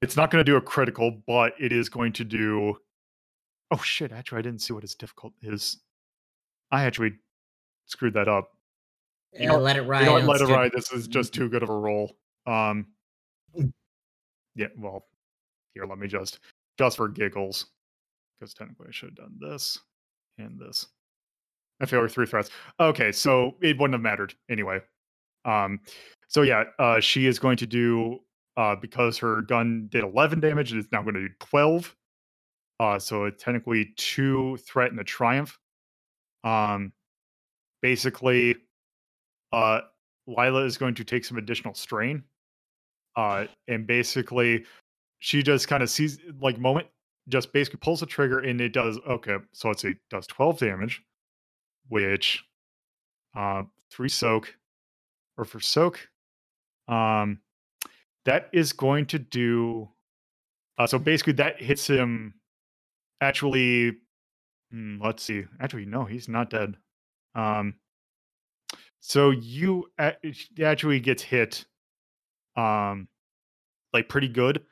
it's 0.03 0.15
not 0.15 0.29
going 0.29 0.41
to 0.45 0.51
do 0.51 0.57
a 0.57 0.61
critical, 0.61 1.23
but 1.25 1.53
it 1.59 1.71
is 1.71 1.89
going 1.89 2.13
to 2.13 2.23
do. 2.23 2.77
Oh 3.71 3.77
shit! 3.77 4.11
Actually, 4.11 4.39
I 4.39 4.41
didn't 4.43 4.61
see 4.61 4.73
what 4.73 4.83
its 4.83 4.93
difficult 4.93 5.33
is. 5.41 5.81
I 6.69 6.83
actually 6.83 7.13
screwed 7.87 8.13
that 8.13 8.27
up. 8.27 8.51
Yeah, 9.31 9.47
know- 9.47 9.57
let 9.59 9.75
it 9.77 9.83
ride. 9.83 10.01
you 10.01 10.05
know? 10.05 10.17
Let 10.19 10.41
it 10.41 10.49
ride. 10.53 10.71
This 10.71 10.91
is 10.91 11.07
just 11.07 11.33
too 11.33 11.49
good 11.49 11.63
of 11.63 11.69
a 11.69 11.75
roll. 11.75 12.15
Um. 12.45 12.87
Yeah. 14.55 14.67
Well, 14.77 15.07
here, 15.73 15.85
let 15.85 15.97
me 15.97 16.07
just 16.07 16.39
just 16.77 16.97
for 16.97 17.07
giggles, 17.07 17.67
because 18.39 18.53
technically 18.53 18.87
I 18.89 18.91
should 18.91 19.09
have 19.09 19.15
done 19.15 19.37
this 19.39 19.79
and 20.37 20.59
this. 20.59 20.87
I 21.81 21.85
failed 21.85 22.11
three 22.11 22.25
threats. 22.25 22.49
Okay, 22.79 23.11
so 23.11 23.55
it 23.61 23.77
wouldn't 23.77 23.93
have 23.93 24.01
mattered 24.01 24.33
anyway. 24.49 24.79
Um. 25.45 25.79
So 26.27 26.41
yeah, 26.41 26.63
uh, 26.79 26.99
she 26.99 27.27
is 27.27 27.39
going 27.39 27.57
to 27.57 27.67
do 27.67 28.19
uh 28.57 28.75
because 28.75 29.17
her 29.17 29.41
gun 29.41 29.87
did 29.91 30.03
11 30.03 30.39
damage. 30.39 30.71
and 30.71 30.81
It's 30.81 30.91
now 30.91 31.01
going 31.01 31.15
to 31.15 31.27
do 31.27 31.33
12. 31.39 31.95
Uh, 32.79 32.99
so 32.99 33.29
technically 33.29 33.93
two 33.97 34.57
threat 34.57 34.91
and 34.91 34.99
a 34.99 35.03
triumph. 35.03 35.57
Um, 36.43 36.91
basically, 37.81 38.55
uh, 39.51 39.81
Lila 40.27 40.65
is 40.65 40.77
going 40.77 40.95
to 40.95 41.03
take 41.03 41.25
some 41.25 41.37
additional 41.37 41.73
strain. 41.73 42.23
Uh, 43.15 43.45
and 43.67 43.85
basically, 43.85 44.65
she 45.23 45.41
just 45.41 45.69
kind 45.69 45.81
of 45.81 45.89
sees 45.89 46.19
like 46.41 46.59
moment, 46.59 46.85
just 47.29 47.53
basically 47.53 47.79
pulls 47.81 48.01
the 48.01 48.05
trigger 48.05 48.39
and 48.39 48.59
it 48.59 48.73
does 48.73 48.99
okay. 49.07 49.37
So 49.53 49.69
let's 49.69 49.81
see, 49.81 49.95
does 50.09 50.27
twelve 50.27 50.59
damage, 50.59 51.01
which 51.87 52.43
uh, 53.33 53.63
three 53.89 54.09
soak, 54.09 54.53
or 55.37 55.45
for 55.45 55.61
soak, 55.61 56.09
um, 56.89 57.39
that 58.25 58.49
is 58.51 58.73
going 58.73 59.05
to 59.07 59.19
do. 59.19 59.87
Uh, 60.77 60.87
so 60.87 60.99
basically, 60.99 61.33
that 61.33 61.61
hits 61.61 61.87
him. 61.87 62.33
Actually, 63.21 63.93
hmm, 64.71 65.01
let's 65.01 65.23
see. 65.23 65.45
Actually, 65.61 65.85
no, 65.85 66.03
he's 66.03 66.27
not 66.27 66.49
dead. 66.49 66.75
Um, 67.33 67.75
so 68.99 69.31
you 69.31 69.85
actually 70.61 70.99
gets 70.99 71.23
hit, 71.23 71.63
um, 72.57 73.07
like 73.93 74.09
pretty 74.09 74.27
good. 74.27 74.65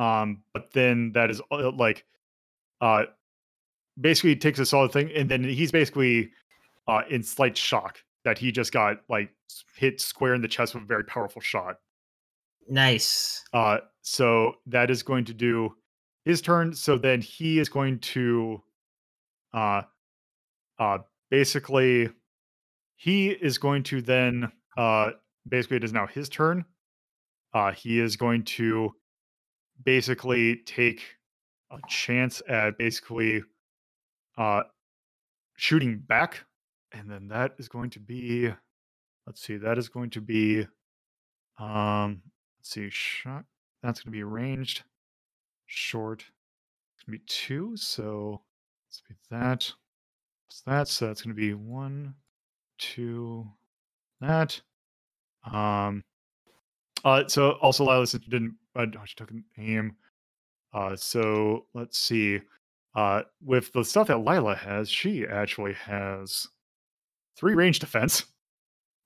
Um, 0.00 0.42
but 0.54 0.72
then 0.72 1.12
that 1.12 1.30
is 1.30 1.40
uh, 1.52 1.70
like, 1.72 2.04
uh, 2.80 3.04
basically 4.00 4.34
takes 4.34 4.58
a 4.58 4.66
solid 4.66 4.92
thing, 4.92 5.10
and 5.14 5.28
then 5.28 5.44
he's 5.44 5.70
basically 5.70 6.30
uh 6.88 7.02
in 7.10 7.22
slight 7.22 7.56
shock 7.56 8.02
that 8.24 8.38
he 8.38 8.50
just 8.50 8.72
got 8.72 8.96
like 9.08 9.30
hit 9.76 10.00
square 10.00 10.34
in 10.34 10.42
the 10.42 10.48
chest 10.48 10.74
with 10.74 10.84
a 10.84 10.86
very 10.86 11.04
powerful 11.04 11.42
shot. 11.42 11.76
Nice. 12.68 13.44
Uh, 13.52 13.78
so 14.02 14.54
that 14.66 14.90
is 14.90 15.02
going 15.02 15.24
to 15.26 15.34
do 15.34 15.74
his 16.24 16.40
turn. 16.40 16.72
So 16.72 16.96
then 16.96 17.20
he 17.20 17.58
is 17.58 17.68
going 17.68 17.98
to, 17.98 18.62
uh, 19.52 19.82
uh, 20.78 20.98
basically, 21.30 22.10
he 22.96 23.30
is 23.30 23.58
going 23.58 23.82
to 23.84 24.00
then, 24.00 24.52
uh, 24.76 25.10
basically, 25.48 25.78
it 25.78 25.84
is 25.84 25.92
now 25.92 26.06
his 26.06 26.28
turn. 26.28 26.64
Uh, 27.52 27.72
he 27.72 27.98
is 27.98 28.16
going 28.16 28.44
to 28.44 28.94
basically 29.84 30.56
take 30.56 31.02
a 31.70 31.78
chance 31.88 32.42
at 32.48 32.76
basically, 32.78 33.42
uh, 34.36 34.62
shooting 35.56 35.98
back, 35.98 36.44
and 36.92 37.10
then 37.10 37.28
that 37.28 37.52
is 37.58 37.68
going 37.68 37.90
to 37.90 38.00
be, 38.00 38.52
let's 39.26 39.42
see, 39.42 39.56
that 39.56 39.78
is 39.78 39.88
going 39.88 40.10
to 40.10 40.20
be, 40.20 40.66
um, 41.58 42.22
let's 42.58 42.70
see, 42.70 42.88
shot. 42.90 43.44
That's 43.82 44.00
going 44.00 44.12
to 44.12 44.16
be 44.16 44.24
ranged, 44.24 44.82
short. 45.66 46.24
It's 46.96 47.04
going 47.04 47.18
to 47.18 47.22
be 47.22 47.24
two. 47.26 47.76
So 47.76 48.42
let's 48.88 49.02
be 49.08 49.14
that. 49.30 49.72
What's 50.46 50.62
that? 50.66 50.88
So 50.88 51.06
that's 51.06 51.22
going 51.22 51.34
to 51.34 51.40
be 51.40 51.54
one, 51.54 52.14
two, 52.78 53.46
that. 54.20 54.60
Um. 55.50 56.02
Uh. 57.04 57.24
So 57.28 57.52
also, 57.62 57.84
Lila 57.84 58.06
since 58.06 58.24
you 58.24 58.30
didn't. 58.30 58.56
Uh, 58.76 58.86
oh, 58.96 59.04
she 59.04 59.14
took 59.14 59.30
an 59.30 59.44
aim. 59.58 59.96
Uh. 60.72 60.96
So 60.96 61.66
let's 61.74 61.98
see. 61.98 62.40
Uh. 62.94 63.22
With 63.44 63.72
the 63.72 63.84
stuff 63.84 64.08
that 64.08 64.18
Lila 64.18 64.54
has, 64.54 64.90
she 64.90 65.26
actually 65.26 65.74
has 65.74 66.48
three 67.36 67.54
range 67.54 67.78
defense, 67.78 68.24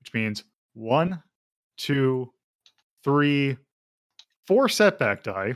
which 0.00 0.12
means 0.12 0.44
one, 0.74 1.22
two, 1.76 2.33
three, 3.04 3.57
four 4.46 4.68
setback 4.68 5.22
die, 5.22 5.54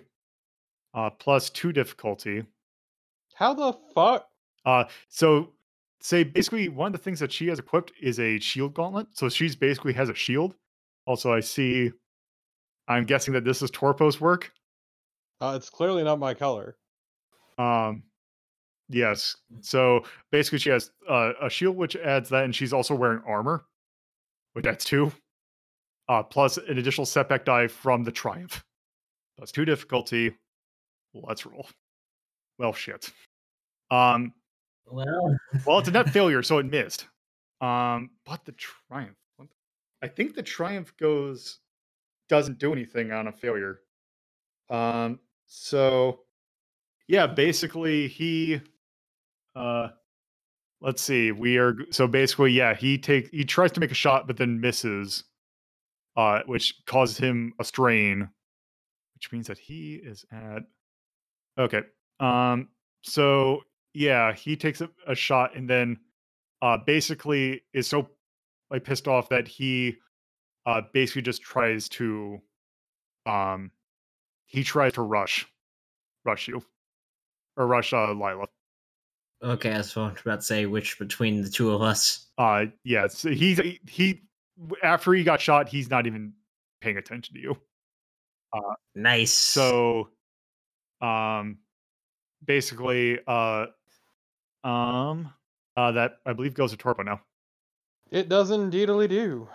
uh, 0.94 1.10
plus 1.10 1.50
two 1.50 1.72
difficulty. 1.72 2.44
How 3.34 3.54
the 3.54 3.72
fuck? 3.94 4.26
Uh, 4.64 4.84
so 5.08 5.52
say 6.00 6.22
basically 6.22 6.68
one 6.68 6.88
of 6.88 6.92
the 6.92 6.98
things 6.98 7.20
that 7.20 7.32
she 7.32 7.48
has 7.48 7.58
equipped 7.58 7.92
is 8.00 8.20
a 8.20 8.38
shield 8.38 8.74
gauntlet. 8.74 9.08
So 9.12 9.28
she's 9.28 9.56
basically 9.56 9.92
has 9.94 10.08
a 10.08 10.14
shield. 10.14 10.54
Also, 11.06 11.32
I 11.32 11.40
see. 11.40 11.92
I'm 12.88 13.04
guessing 13.04 13.34
that 13.34 13.44
this 13.44 13.62
is 13.62 13.70
Torpo's 13.70 14.20
work. 14.20 14.50
Uh, 15.40 15.54
it's 15.56 15.70
clearly 15.70 16.02
not 16.02 16.18
my 16.18 16.34
color. 16.34 16.76
Um, 17.58 18.02
yes. 18.88 19.36
So 19.60 20.04
basically, 20.32 20.58
she 20.58 20.70
has 20.70 20.90
uh, 21.08 21.32
a 21.40 21.50
shield 21.50 21.76
which 21.76 21.94
adds 21.96 22.30
that, 22.30 22.44
and 22.44 22.54
she's 22.54 22.72
also 22.72 22.94
wearing 22.94 23.22
armor, 23.26 23.64
which 24.54 24.66
adds 24.66 24.84
two. 24.84 25.12
Uh, 26.08 26.22
plus 26.22 26.56
an 26.56 26.78
additional 26.78 27.04
setback 27.04 27.44
die 27.44 27.68
from 27.68 28.02
the 28.02 28.10
triumph. 28.10 28.64
That's 29.36 29.52
Plus 29.52 29.52
two 29.52 29.64
difficulty. 29.66 30.34
Let's 31.12 31.44
roll. 31.44 31.68
Well, 32.58 32.72
shit. 32.72 33.12
Um, 33.90 34.32
Well, 34.86 35.36
well, 35.66 35.78
it's 35.78 35.88
a 35.88 35.92
net 35.92 36.10
failure, 36.12 36.42
so 36.42 36.58
it 36.58 36.66
missed. 36.66 37.06
Um, 37.60 38.10
but 38.24 38.44
the 38.46 38.52
triumph. 38.52 39.16
I 40.02 40.06
think 40.08 40.34
the 40.34 40.42
triumph 40.42 40.94
goes 40.96 41.58
doesn't 42.28 42.58
do 42.58 42.72
anything 42.72 43.12
on 43.12 43.26
a 43.26 43.32
failure. 43.32 43.80
Um, 44.70 45.20
so 45.46 46.20
yeah, 47.08 47.26
basically 47.26 48.08
he 48.08 48.60
uh 49.56 49.88
let's 50.80 51.02
see, 51.02 51.32
we 51.32 51.56
are 51.58 51.74
so 51.90 52.06
basically, 52.06 52.52
yeah, 52.52 52.74
he 52.74 52.98
takes 52.98 53.30
he 53.30 53.44
tries 53.44 53.72
to 53.72 53.80
make 53.80 53.90
a 53.90 53.94
shot 53.94 54.26
but 54.26 54.36
then 54.36 54.60
misses, 54.60 55.24
uh, 56.16 56.40
which 56.46 56.74
causes 56.86 57.18
him 57.18 57.52
a 57.58 57.64
strain, 57.64 58.28
which 59.14 59.32
means 59.32 59.46
that 59.48 59.58
he 59.58 59.94
is 59.94 60.24
at 60.30 60.62
okay. 61.58 61.82
Um, 62.20 62.68
so 63.02 63.62
yeah, 63.94 64.32
he 64.32 64.56
takes 64.56 64.80
a, 64.80 64.90
a 65.06 65.14
shot 65.14 65.56
and 65.56 65.68
then 65.68 65.98
uh 66.60 66.76
basically 66.86 67.62
is 67.72 67.86
so 67.86 68.08
like 68.70 68.84
pissed 68.84 69.08
off 69.08 69.28
that 69.30 69.48
he 69.48 69.96
uh 70.66 70.82
basically 70.92 71.22
just 71.22 71.42
tries 71.42 71.88
to 71.88 72.40
um 73.26 73.70
he 74.46 74.64
tries 74.64 74.92
to 74.94 75.02
rush 75.02 75.46
rush 76.24 76.48
you 76.48 76.62
or 77.56 77.66
rush 77.66 77.92
uh 77.92 78.12
Lila. 78.12 78.46
okay, 79.42 79.72
I 79.72 79.78
was 79.78 79.96
about 79.96 80.20
to 80.24 80.42
say 80.42 80.66
which 80.66 80.98
between 80.98 81.42
the 81.42 81.48
two 81.48 81.72
of 81.72 81.82
us. 81.82 82.26
Uh 82.38 82.66
yeah, 82.84 83.06
so 83.08 83.30
he's 83.30 83.58
he, 83.58 83.80
he 83.88 84.22
after 84.82 85.12
he 85.12 85.24
got 85.24 85.40
shot, 85.40 85.68
he's 85.68 85.90
not 85.90 86.06
even 86.06 86.32
paying 86.80 86.96
attention 86.96 87.34
to 87.34 87.40
you. 87.40 87.56
Uh 88.52 88.74
Nice. 88.94 89.32
So 89.32 90.08
um 91.00 91.58
basically 92.44 93.20
uh 93.26 93.66
um 94.64 95.32
uh 95.76 95.92
that 95.92 96.18
I 96.26 96.32
believe 96.32 96.54
goes 96.54 96.72
to 96.72 96.76
Torpo 96.76 97.04
now. 97.04 97.20
It 98.10 98.28
does 98.28 98.50
indeedly 98.50 99.06
do. 99.06 99.48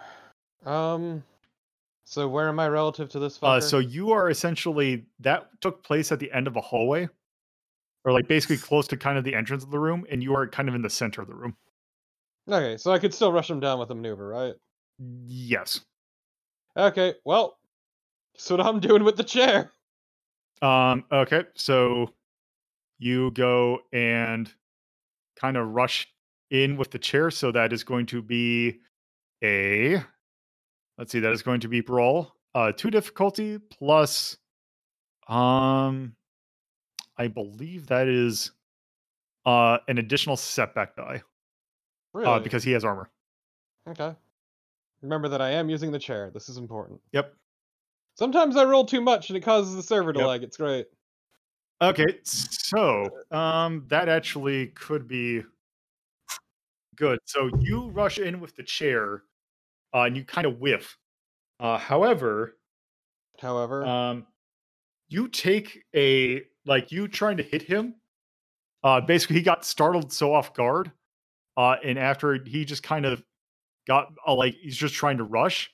Um, 0.66 1.24
so 2.06 2.28
where 2.28 2.48
am 2.48 2.60
I 2.60 2.68
relative 2.68 3.10
to 3.10 3.20
this 3.20 3.38
fucker? 3.38 3.58
Uh, 3.58 3.62
so 3.62 3.80
you 3.80 4.12
are 4.12 4.30
essentially 4.30 5.06
that 5.20 5.50
took 5.62 5.84
place 5.84 6.12
at 6.12 6.20
the 6.20 6.32
end 6.32 6.48
of 6.48 6.56
a 6.56 6.62
hallway, 6.62 7.08
or 8.06 8.12
like 8.12 8.28
basically 8.28 8.58
close 8.58 8.88
to 8.90 8.98
kind 8.98 9.18
of 9.18 9.24
the 9.24 9.36
entrance 9.36 9.64
of 9.64 9.72
the 9.72 9.80
room, 9.80 10.06
and 10.10 10.22
you 10.24 10.36
are 10.36 10.48
kind 10.48 10.70
of 10.70 10.76
in 10.76 10.82
the 10.82 10.90
center 10.90 11.22
of 11.22 11.28
the 11.28 11.36
room. 11.36 11.56
okay, 12.50 12.78
so 12.78 12.92
I 12.92 13.00
could 13.00 13.14
still 13.14 13.32
rush 13.32 13.50
him 13.50 13.60
down 13.60 13.80
with 13.80 13.90
a 13.92 13.96
maneuver, 13.96 14.28
right? 14.28 14.54
Yes. 15.26 15.82
Okay, 16.78 17.14
well, 17.26 17.58
that's 18.34 18.50
what 18.50 18.62
I'm 18.62 18.80
doing 18.80 19.04
with 19.04 19.18
the 19.18 19.24
chair. 19.24 19.72
Um. 20.62 21.04
Okay. 21.12 21.44
So 21.56 22.14
you 22.98 23.32
go 23.32 23.80
and 23.92 24.52
kind 25.36 25.58
of 25.58 25.68
rush 25.70 26.08
in 26.50 26.78
with 26.78 26.92
the 26.92 27.00
chair. 27.00 27.32
So 27.32 27.52
that 27.52 27.74
is 27.74 27.84
going 27.84 28.06
to 28.08 28.22
be 28.22 28.80
a. 29.44 30.04
Let's 30.98 31.12
see. 31.12 31.20
That 31.20 31.32
is 31.34 31.42
going 31.42 31.60
to 31.62 31.68
be 31.68 31.82
brawl. 31.82 32.36
Uh, 32.56 32.72
two 32.72 32.92
difficulty 32.92 33.58
plus. 33.58 34.38
Um, 35.28 36.16
I 37.18 37.28
believe 37.28 37.88
that 37.88 38.08
is. 38.08 38.52
Uh, 39.46 39.78
an 39.90 39.98
additional 39.98 40.38
setback 40.38 40.96
die. 40.96 41.22
Really? 42.14 42.28
Uh, 42.28 42.40
because 42.40 42.64
he 42.64 42.72
has 42.72 42.86
armor. 42.86 43.10
Okay. 43.90 44.16
Remember 45.02 45.28
that 45.28 45.42
I 45.42 45.50
am 45.50 45.70
using 45.70 45.92
the 45.92 46.00
chair. 46.00 46.32
This 46.34 46.48
is 46.48 46.56
important. 46.56 47.02
Yep. 47.12 47.34
Sometimes 48.16 48.56
I 48.56 48.64
roll 48.64 48.86
too 48.86 49.02
much 49.02 49.30
and 49.30 49.36
it 49.36 49.42
causes 49.42 49.76
the 49.76 49.84
server 49.84 50.14
to 50.14 50.20
Yep. 50.20 50.28
lag. 50.30 50.44
It's 50.44 50.56
great. 50.56 50.86
Okay, 51.82 52.20
so 52.24 53.10
um, 53.32 53.84
that 53.90 54.08
actually 54.08 54.68
could 54.68 55.10
be 55.10 55.44
good. 56.96 57.20
So 57.26 57.50
you 57.60 57.90
rush 57.90 58.20
in 58.20 58.40
with 58.40 58.56
the 58.56 58.64
chair, 58.64 59.24
uh, 59.94 60.02
and 60.04 60.16
you 60.18 60.24
kind 60.26 60.46
of 60.48 60.60
whiff. 60.60 60.98
Uh, 61.60 61.78
however, 61.78 62.58
However, 63.40 63.86
um, 63.86 64.28
you 65.10 65.28
take 65.28 65.84
a 65.96 66.44
like 66.66 66.92
you 66.92 67.08
trying 67.08 67.38
to 67.38 67.44
hit 67.44 67.62
him. 67.62 67.96
Uh, 68.84 69.02
basically, 69.02 69.38
he 69.38 69.42
got 69.42 69.66
startled 69.66 70.12
so 70.12 70.34
off 70.34 70.54
guard, 70.54 70.92
uh, 71.58 71.76
and 71.84 71.98
after 71.98 72.34
he 72.44 72.66
just 72.66 72.84
kind 72.84 73.06
of 73.06 73.24
got 73.88 74.14
uh, 74.28 74.34
like 74.34 74.56
he's 74.56 74.78
just 74.78 74.94
trying 74.94 75.18
to 75.18 75.24
rush. 75.24 75.72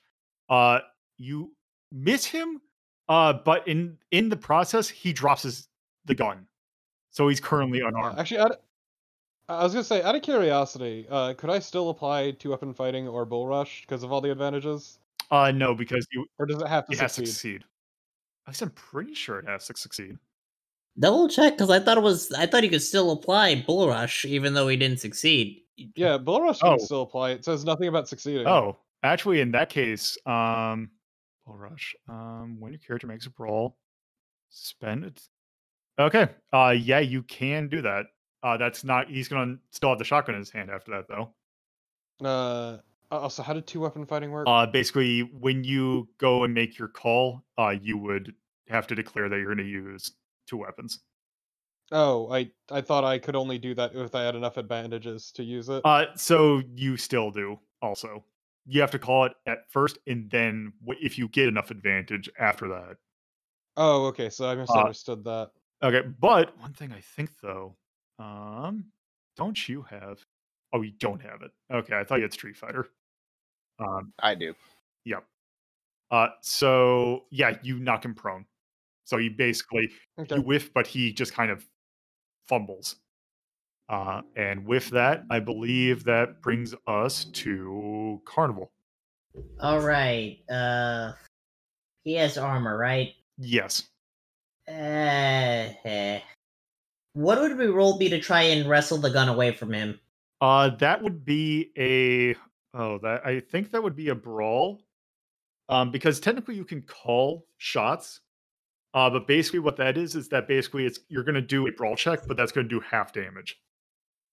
Uh, 0.48 0.80
you 1.18 1.52
miss 1.92 2.24
him, 2.24 2.60
uh, 3.08 3.32
but 3.32 3.66
in 3.68 3.96
in 4.10 4.28
the 4.28 4.36
process, 4.36 4.88
he 4.88 5.12
drops 5.12 5.42
his 5.42 5.68
the 6.06 6.14
gun. 6.14 6.46
So 7.10 7.28
he's 7.28 7.40
currently 7.40 7.82
Uh, 7.82 7.88
unarmed. 7.88 8.18
actually, 8.18 8.38
out 8.40 8.60
I 9.50 9.62
was 9.64 9.72
gonna 9.72 9.84
say, 9.84 10.02
out 10.02 10.14
of 10.14 10.22
curiosity, 10.22 11.06
uh, 11.10 11.34
could 11.34 11.50
I 11.50 11.58
still 11.58 11.90
apply 11.90 12.32
two 12.32 12.50
weapon 12.50 12.72
fighting 12.74 13.08
or 13.08 13.24
bull 13.24 13.46
rush 13.46 13.82
because 13.82 14.02
of 14.02 14.12
all 14.12 14.20
the 14.20 14.30
advantages, 14.30 14.98
Uh, 15.30 15.50
no, 15.52 15.74
because 15.74 16.06
you 16.12 16.26
or 16.38 16.46
does 16.46 16.60
it 16.62 16.68
have 16.68 16.86
to 16.86 16.92
it 16.92 16.98
has 16.98 17.12
to 17.16 17.26
succeed? 17.26 17.62
succeed. 17.62 17.64
I 18.46 18.52
said 18.52 18.68
I'm 18.68 18.74
pretty 18.74 19.14
sure 19.14 19.38
it 19.38 19.46
has 19.46 19.66
to 19.66 19.76
succeed. 19.76 20.18
Double 20.98 21.28
check 21.28 21.54
because 21.54 21.70
I 21.70 21.80
thought 21.80 21.98
it 21.98 22.02
was. 22.02 22.30
I 22.32 22.46
thought 22.46 22.62
he 22.64 22.68
could 22.68 22.82
still 22.82 23.12
apply 23.12 23.62
Bull 23.66 23.88
Rush 23.88 24.24
even 24.24 24.54
though 24.54 24.68
he 24.68 24.76
didn't 24.76 25.00
succeed. 25.00 25.62
Yeah, 25.96 26.18
bull 26.18 26.42
rush 26.42 26.60
can 26.60 26.72
Oh. 26.74 26.78
still 26.78 27.02
apply. 27.02 27.30
It 27.32 27.44
says 27.44 27.64
nothing 27.64 27.88
about 27.88 28.08
succeeding. 28.08 28.46
Oh, 28.46 28.76
actually, 29.02 29.40
in 29.40 29.50
that 29.52 29.70
case, 29.70 30.18
um, 30.26 30.90
bull 31.46 31.56
rush. 31.56 31.94
Um, 32.08 32.60
when 32.60 32.72
your 32.72 32.80
character 32.80 33.06
makes 33.06 33.26
a 33.26 33.30
brawl, 33.30 33.78
spend 34.50 35.04
it. 35.04 35.22
Okay. 35.98 36.28
Uh, 36.52 36.74
yeah, 36.78 36.98
you 37.00 37.22
can 37.22 37.68
do 37.68 37.80
that. 37.82 38.06
Uh, 38.42 38.56
that's 38.56 38.84
not. 38.84 39.08
He's 39.10 39.28
gonna 39.28 39.56
still 39.70 39.90
have 39.90 39.98
the 39.98 40.04
shotgun 40.04 40.34
in 40.34 40.40
his 40.40 40.50
hand 40.50 40.70
after 40.70 40.92
that, 40.92 41.08
though. 41.08 41.34
Uh, 42.26 42.78
also, 43.10 43.42
how 43.42 43.52
did 43.52 43.66
two 43.66 43.80
weapon 43.80 44.06
fighting 44.06 44.30
work? 44.30 44.46
Uh, 44.48 44.66
basically, 44.66 45.20
when 45.20 45.64
you 45.64 46.08
go 46.18 46.44
and 46.44 46.54
make 46.54 46.78
your 46.78 46.88
call, 46.88 47.42
uh, 47.58 47.74
you 47.80 47.98
would 47.98 48.34
have 48.68 48.86
to 48.86 48.94
declare 48.94 49.28
that 49.28 49.36
you're 49.36 49.54
going 49.54 49.58
to 49.58 49.64
use 49.64 50.12
two 50.46 50.56
weapons. 50.58 51.00
oh, 51.92 52.30
I 52.32 52.50
I 52.70 52.80
thought 52.80 53.04
I 53.04 53.18
could 53.18 53.36
only 53.36 53.58
do 53.58 53.74
that 53.74 53.94
if 53.94 54.14
I 54.14 54.22
had 54.22 54.36
enough 54.36 54.56
advantages 54.56 55.32
to 55.32 55.42
use 55.42 55.68
it. 55.68 55.84
Uh, 55.84 56.06
so 56.14 56.62
you 56.74 56.96
still 56.96 57.30
do. 57.30 57.58
Also, 57.82 58.24
you 58.66 58.80
have 58.80 58.90
to 58.92 58.98
call 58.98 59.24
it 59.24 59.32
at 59.46 59.70
first, 59.70 59.98
and 60.06 60.30
then 60.30 60.72
if 61.00 61.18
you 61.18 61.28
get 61.28 61.48
enough 61.48 61.70
advantage 61.70 62.28
after 62.38 62.68
that. 62.68 62.96
oh, 63.76 64.06
okay, 64.06 64.26
uh 64.26 64.30
so 64.30 64.48
I 64.48 64.54
misunderstood 64.54 65.24
that. 65.24 65.50
Okay, 65.82 66.02
but 66.20 66.56
one 66.58 66.74
thing 66.74 66.92
I 66.92 67.00
think 67.00 67.30
though, 67.42 67.76
um, 68.20 68.84
don't 69.36 69.68
you 69.68 69.82
have? 69.82 70.18
Oh, 70.72 70.82
you 70.82 70.92
don't 70.98 71.20
have 71.22 71.42
it. 71.42 71.50
Okay, 71.72 71.96
I 71.98 72.04
thought 72.04 72.16
you 72.16 72.22
had 72.22 72.32
Street 72.32 72.56
Fighter. 72.56 72.86
Um, 73.78 74.12
I 74.18 74.34
do. 74.34 74.54
yep. 75.04 75.24
Uh, 76.10 76.28
so 76.42 77.24
yeah, 77.30 77.56
you 77.62 77.78
knock 77.78 78.04
him 78.04 78.14
prone. 78.14 78.44
So 79.04 79.16
you 79.16 79.30
basically 79.30 79.88
Okay. 80.18 80.36
you 80.36 80.42
whiff, 80.42 80.72
but 80.74 80.86
he 80.86 81.12
just 81.12 81.32
kind 81.34 81.50
of 81.50 81.64
fumbles. 82.46 82.96
Uh, 83.88 84.22
and 84.36 84.64
with 84.66 84.90
that, 84.90 85.24
I 85.30 85.40
believe 85.40 86.04
that 86.04 86.42
brings 86.42 86.74
us 86.86 87.24
to 87.24 88.20
Carnival. 88.24 88.70
All 89.60 89.80
right. 89.80 90.38
Uh, 90.48 91.12
he 92.04 92.14
has 92.14 92.38
armor, 92.38 92.76
right? 92.76 93.14
Yes. 93.38 93.88
Uh, 94.68 94.72
eh. 95.84 96.20
What 97.12 97.40
would 97.40 97.56
we 97.58 97.66
roll 97.66 97.98
be 97.98 98.08
to 98.08 98.20
try 98.20 98.42
and 98.42 98.68
wrestle 98.68 98.98
the 98.98 99.10
gun 99.10 99.28
away 99.28 99.52
from 99.52 99.72
him? 99.72 99.98
Uh, 100.40 100.70
that 100.76 101.02
would 101.02 101.24
be 101.24 101.70
a 101.76 102.34
oh 102.74 102.98
that 102.98 103.26
I 103.26 103.40
think 103.40 103.72
that 103.72 103.82
would 103.82 103.96
be 103.96 104.08
a 104.08 104.14
brawl. 104.14 104.80
Um, 105.68 105.90
because 105.92 106.18
technically 106.18 106.56
you 106.56 106.64
can 106.64 106.82
call 106.82 107.46
shots. 107.58 108.20
Uh, 108.92 109.08
but 109.08 109.26
basically 109.28 109.60
what 109.60 109.76
that 109.76 109.96
is 109.96 110.16
is 110.16 110.28
that 110.30 110.48
basically 110.48 110.84
it's 110.84 111.00
you're 111.08 111.22
gonna 111.22 111.40
do 111.40 111.66
a 111.66 111.72
brawl 111.72 111.94
check, 111.96 112.20
but 112.26 112.36
that's 112.36 112.52
gonna 112.52 112.68
do 112.68 112.80
half 112.80 113.12
damage. 113.12 113.60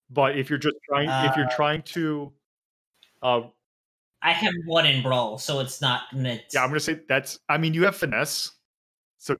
But 0.09 0.37
if 0.37 0.49
you're 0.49 0.57
just 0.59 0.77
trying 0.87 1.09
if 1.29 1.35
you're 1.35 1.45
Uh. 1.45 1.55
trying 1.55 1.81
to 1.83 2.33
uh 3.21 3.41
I 4.21 4.31
have 4.31 4.53
one 4.65 4.85
in 4.87 5.03
brawl, 5.03 5.37
so 5.37 5.59
it's 5.59 5.79
not. 5.79 6.03
It's... 6.11 6.55
yeah, 6.55 6.63
I'm 6.63 6.69
gonna 6.69 6.79
say 6.79 7.01
that's 7.07 7.39
I 7.49 7.57
mean 7.57 7.73
you 7.73 7.85
have 7.85 7.95
finesse. 7.95 8.51
So 9.19 9.35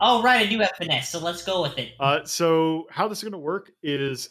Oh 0.00 0.22
right, 0.22 0.46
I 0.46 0.48
do 0.48 0.58
have 0.60 0.70
finesse, 0.78 1.10
so 1.10 1.18
let's 1.18 1.42
go 1.42 1.62
with 1.62 1.76
it. 1.78 1.92
Uh, 2.00 2.24
so 2.24 2.86
how 2.90 3.06
this 3.06 3.18
is 3.18 3.24
going 3.24 3.32
to 3.32 3.38
work 3.38 3.70
is, 3.82 4.30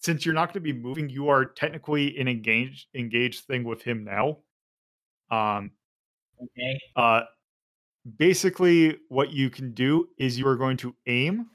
since 0.00 0.26
you're 0.26 0.34
not 0.34 0.52
going 0.52 0.62
to 0.62 0.72
be 0.72 0.72
moving, 0.72 1.08
you 1.08 1.28
are 1.28 1.44
technically 1.44 2.18
in 2.18 2.28
engaged 2.28 2.88
engaged 2.94 3.44
thing 3.44 3.64
with 3.64 3.82
him 3.82 4.04
now. 4.04 4.38
Um, 5.30 5.70
Okay. 6.42 6.78
uh, 6.96 7.22
basically, 8.18 8.98
what 9.08 9.32
you 9.32 9.48
can 9.48 9.72
do 9.72 10.08
is 10.18 10.38
you 10.38 10.46
are 10.46 10.56
going 10.56 10.76
to 10.78 10.94
aim 11.06 11.48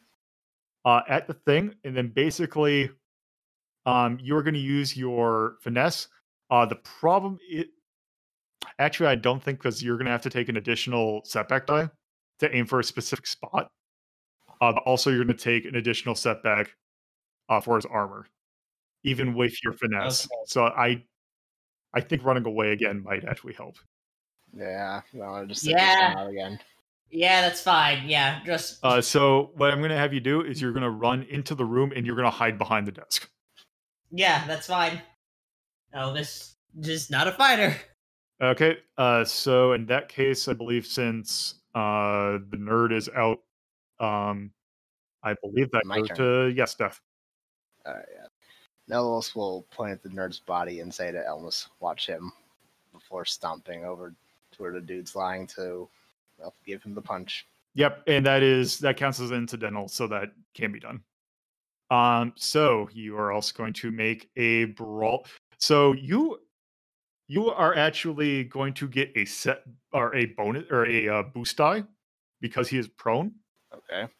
uh, 0.85 1.01
at 1.07 1.27
the 1.27 1.33
thing, 1.33 1.75
and 1.83 1.95
then 1.95 2.07
basically, 2.07 2.89
um, 3.85 4.17
you 4.21 4.35
are 4.35 4.41
going 4.41 4.53
to 4.55 4.59
use 4.59 4.97
your 4.97 5.57
finesse. 5.61 6.07
Uh, 6.49 6.65
the 6.65 6.77
problem 6.77 7.37
it 7.47 7.67
actually 8.79 9.07
I 9.07 9.15
don't 9.15 9.43
think 9.43 9.59
because 9.59 9.83
you're 9.83 9.97
going 9.97 10.05
to 10.05 10.11
have 10.11 10.23
to 10.23 10.29
take 10.29 10.49
an 10.49 10.57
additional 10.57 11.21
setback 11.25 11.67
die 11.67 11.89
to 12.39 12.55
aim 12.55 12.65
for 12.65 12.79
a 12.79 12.83
specific 12.83 13.27
spot. 13.27 13.69
Uh, 14.61 14.73
also, 14.85 15.09
you're 15.09 15.23
going 15.23 15.35
to 15.37 15.43
take 15.43 15.65
an 15.65 15.75
additional 15.75 16.15
setback 16.15 16.75
uh, 17.47 17.61
for 17.61 17.75
his 17.75 17.85
armor, 17.85 18.25
even 19.03 19.33
with 19.33 19.63
your 19.63 19.73
finesse. 19.73 20.25
Okay. 20.25 20.35
So 20.47 20.65
I, 20.65 21.03
I 21.93 22.01
think 22.01 22.23
running 22.25 22.45
away 22.45 22.71
again 22.71 23.01
might 23.03 23.23
actually 23.25 23.53
help. 23.53 23.77
Yeah. 24.53 25.01
No, 25.13 25.23
I'll 25.25 25.45
just 25.45 25.65
Yeah. 25.65 26.15
out 26.17 26.29
again. 26.29 26.59
Yeah, 27.11 27.41
that's 27.41 27.61
fine. 27.61 28.07
Yeah, 28.07 28.43
just 28.45 28.83
Uh, 28.83 29.01
so 29.01 29.51
what 29.55 29.71
I'm 29.71 29.79
going 29.79 29.89
to 29.89 29.95
have 29.97 30.13
you 30.13 30.19
do 30.19 30.41
is 30.41 30.61
you're 30.61 30.73
going 30.73 30.83
to 30.83 30.91
run 30.91 31.23
into 31.23 31.55
the 31.55 31.65
room 31.65 31.91
and 31.95 32.05
you're 32.05 32.15
going 32.15 32.25
to 32.29 32.29
hide 32.37 32.57
behind 32.59 32.85
the 32.85 32.91
desk. 32.91 33.29
yeah, 34.11 34.45
that's 34.45 34.67
fine. 34.67 35.01
Oh, 35.93 36.13
this 36.13 36.55
just 36.81 37.09
not 37.09 37.27
a 37.27 37.31
fighter. 37.31 37.75
Okay. 38.41 38.77
Uh, 38.97 39.25
so 39.25 39.73
in 39.73 39.85
that 39.87 40.07
case, 40.07 40.47
I 40.47 40.53
believe 40.53 40.85
since 40.85 41.58
uh, 41.75 42.39
the 42.49 42.57
nerd 42.57 42.93
is 42.93 43.09
out, 43.09 43.39
um, 43.99 44.51
I 45.23 45.35
believe 45.41 45.71
that 45.71 45.85
My 45.85 45.99
goes 45.99 46.07
turn. 46.09 46.17
to 46.17 46.53
yes, 46.55 46.71
Steph. 46.71 47.01
Alright, 47.87 48.05
yeah. 48.13 48.27
Nelos 48.89 49.35
will 49.35 49.65
point 49.71 49.91
at 49.91 50.01
the 50.01 50.09
nerd's 50.09 50.39
body 50.39 50.79
and 50.79 50.93
say 50.93 51.11
to 51.11 51.23
Elmas, 51.23 51.67
watch 51.79 52.07
him 52.07 52.31
before 52.91 53.25
stomping 53.25 53.85
over 53.85 54.13
to 54.51 54.61
where 54.61 54.71
the 54.71 54.81
dude's 54.81 55.15
lying 55.15 55.45
to 55.47 55.87
well, 56.39 56.53
give 56.65 56.81
him 56.83 56.95
the 56.95 57.01
punch. 57.01 57.45
Yep, 57.75 58.03
and 58.07 58.25
that 58.25 58.41
is 58.41 58.79
that 58.79 58.97
counts 58.97 59.19
as 59.19 59.31
incidental, 59.31 59.87
so 59.87 60.07
that 60.07 60.31
can 60.53 60.71
be 60.71 60.79
done. 60.79 61.01
Um, 61.91 62.33
so 62.35 62.89
you 62.93 63.17
are 63.17 63.31
also 63.31 63.53
going 63.55 63.73
to 63.73 63.91
make 63.91 64.29
a 64.37 64.65
brawl. 64.65 65.25
So 65.57 65.93
you 65.93 66.39
you 67.29 67.49
are 67.51 67.73
actually 67.77 68.43
going 68.43 68.73
to 68.73 68.87
get 68.89 69.11
a 69.15 69.23
set 69.23 69.63
or 69.93 70.13
a 70.15 70.25
bonus 70.25 70.65
or 70.69 70.85
a 70.85 71.07
uh, 71.07 71.23
boost 71.23 71.55
die 71.55 71.83
because 72.41 72.67
he 72.67 72.77
is 72.77 72.87
prone. 72.89 73.31
Okay. 73.73 74.11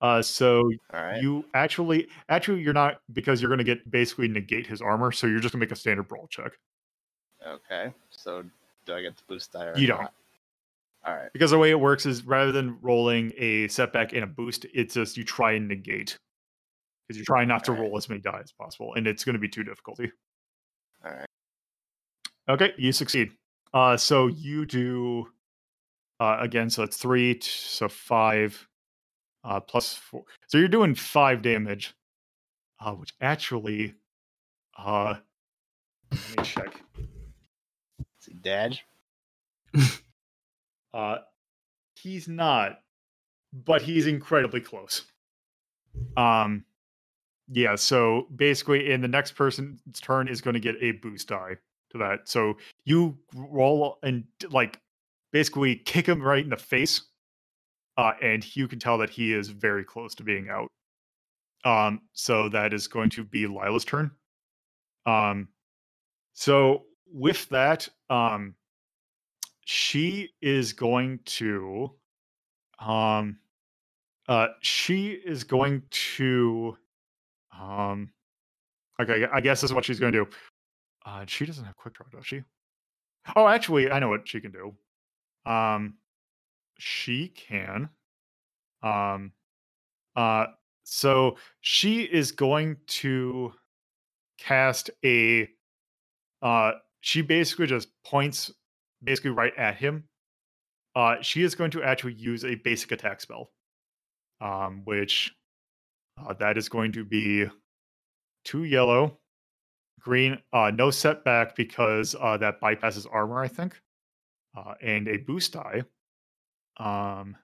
Uh, 0.00 0.20
so 0.20 0.68
Alright. 0.92 1.22
you 1.22 1.44
actually 1.54 2.08
actually 2.28 2.60
you're 2.62 2.72
not 2.74 3.00
because 3.12 3.40
you're 3.40 3.48
going 3.48 3.58
to 3.58 3.64
get 3.64 3.88
basically 3.90 4.26
negate 4.28 4.66
his 4.66 4.82
armor. 4.82 5.12
So 5.12 5.26
you're 5.28 5.38
just 5.40 5.52
gonna 5.52 5.60
make 5.60 5.70
a 5.72 5.76
standard 5.76 6.08
brawl 6.08 6.26
check 6.28 6.52
Okay. 7.46 7.92
So 8.10 8.42
do 8.86 8.94
I 8.94 9.02
get 9.02 9.16
the 9.16 9.22
boost 9.28 9.52
die 9.52 9.66
or 9.66 9.76
You 9.78 9.86
don't. 9.86 10.00
not? 10.02 10.12
Alright. 11.06 11.32
because 11.34 11.50
the 11.50 11.58
way 11.58 11.70
it 11.70 11.78
works 11.78 12.06
is 12.06 12.24
rather 12.24 12.50
than 12.50 12.78
rolling 12.80 13.30
a 13.36 13.68
setback 13.68 14.14
and 14.14 14.24
a 14.24 14.26
boost, 14.26 14.64
it's 14.72 14.94
just 14.94 15.18
you 15.18 15.24
try 15.24 15.52
and 15.52 15.68
negate 15.68 16.16
because 17.06 17.18
you're 17.18 17.26
trying 17.26 17.46
not 17.46 17.62
to 17.64 17.72
Alright. 17.72 17.88
roll 17.88 17.98
as 17.98 18.08
many 18.08 18.22
die 18.22 18.40
as 18.42 18.52
possible, 18.52 18.94
and 18.94 19.06
it's 19.06 19.22
going 19.22 19.34
to 19.34 19.38
be 19.38 19.48
two 19.48 19.62
difficulty. 19.64 20.10
Alright. 21.04 21.26
Okay, 22.48 22.72
you 22.76 22.92
succeed. 22.92 23.32
Uh, 23.72 23.96
so 23.96 24.26
you 24.26 24.66
do 24.66 25.26
uh, 26.20 26.38
again. 26.40 26.68
So 26.68 26.82
it's 26.82 26.96
three, 26.96 27.38
so 27.40 27.88
five, 27.88 28.68
uh, 29.42 29.60
plus 29.60 29.94
four. 29.94 30.24
So 30.48 30.58
you're 30.58 30.68
doing 30.68 30.94
five 30.94 31.42
damage, 31.42 31.94
uh, 32.80 32.92
which 32.92 33.14
actually, 33.20 33.94
uh, 34.78 35.14
let 36.10 36.38
me 36.38 36.44
check. 36.44 36.82
Is 36.98 38.26
he 38.26 38.34
dead? 38.34 38.78
Uh, 40.94 41.18
he's 41.96 42.28
not, 42.28 42.78
but 43.52 43.82
he's 43.82 44.06
incredibly 44.06 44.60
close. 44.60 45.02
Um, 46.16 46.64
yeah. 47.48 47.74
So 47.74 48.28
basically, 48.36 48.92
in 48.92 49.00
the 49.00 49.08
next 49.08 49.32
person's 49.32 49.80
turn 50.00 50.28
is 50.28 50.40
going 50.40 50.54
to 50.54 50.60
get 50.60 50.76
a 50.80 50.92
boost 50.92 51.26
die 51.26 51.56
to 51.94 51.98
that. 51.98 52.28
So 52.28 52.54
you 52.84 53.16
roll 53.34 53.98
and 54.02 54.24
like 54.50 54.80
basically 55.32 55.76
kick 55.76 56.06
him 56.06 56.22
right 56.22 56.44
in 56.44 56.50
the 56.50 56.56
face, 56.56 57.02
uh, 57.96 58.12
and 58.22 58.44
you 58.56 58.68
can 58.68 58.78
tell 58.78 58.98
that 58.98 59.10
he 59.10 59.32
is 59.32 59.48
very 59.48 59.84
close 59.84 60.14
to 60.16 60.22
being 60.22 60.48
out. 60.48 60.68
Um, 61.64 62.02
so 62.12 62.48
that 62.50 62.74
is 62.74 62.86
going 62.88 63.10
to 63.10 63.24
be 63.24 63.46
Lila's 63.46 63.84
turn. 63.84 64.10
Um, 65.06 65.48
so 66.34 66.82
with 67.10 67.48
that, 67.48 67.88
um, 68.10 68.54
she 69.64 70.30
is 70.42 70.72
going 70.72 71.20
to 71.24 71.90
um 72.80 73.38
uh 74.28 74.48
she 74.60 75.08
is 75.24 75.44
going 75.44 75.82
to 75.90 76.76
um 77.58 78.10
okay 79.00 79.26
i 79.32 79.40
guess 79.40 79.60
this 79.60 79.70
is 79.70 79.74
what 79.74 79.84
she's 79.84 80.00
going 80.00 80.12
to 80.12 80.24
do 80.24 80.30
uh 81.04 81.24
she 81.26 81.46
doesn't 81.46 81.64
have 81.64 81.76
quick 81.76 81.94
draw 81.94 82.06
does 82.12 82.26
she 82.26 82.42
oh 83.36 83.46
actually 83.46 83.90
i 83.90 83.98
know 83.98 84.08
what 84.08 84.26
she 84.28 84.40
can 84.40 84.52
do 84.52 84.74
um 85.50 85.94
she 86.78 87.28
can 87.28 87.88
um 88.82 89.32
uh 90.16 90.46
so 90.84 91.36
she 91.62 92.02
is 92.02 92.30
going 92.30 92.76
to 92.86 93.52
cast 94.38 94.90
a. 95.04 95.48
Uh, 96.42 96.72
she 97.00 97.22
basically 97.22 97.66
just 97.66 97.88
points 98.04 98.52
basically 99.02 99.30
right 99.30 99.52
at 99.56 99.76
him. 99.76 100.04
Uh, 100.94 101.16
she 101.22 101.42
is 101.42 101.54
going 101.54 101.70
to 101.72 101.82
actually 101.82 102.12
use 102.14 102.44
a 102.44 102.54
basic 102.56 102.92
attack 102.92 103.20
spell, 103.20 103.50
um, 104.40 104.82
which 104.84 105.34
uh, 106.24 106.34
that 106.34 106.56
is 106.56 106.68
going 106.68 106.92
to 106.92 107.04
be 107.04 107.46
two 108.44 108.64
yellow, 108.64 109.18
green, 110.04 110.38
uh, 110.52 110.70
no 110.74 110.90
setback 110.90 111.56
because 111.56 112.14
uh, 112.20 112.36
that 112.36 112.60
bypasses 112.60 113.06
armor, 113.10 113.40
I 113.40 113.48
think, 113.48 113.80
uh, 114.56 114.74
and 114.82 115.08
a 115.08 115.16
boost 115.16 115.54
die. 115.54 115.82
Um, 116.76 117.36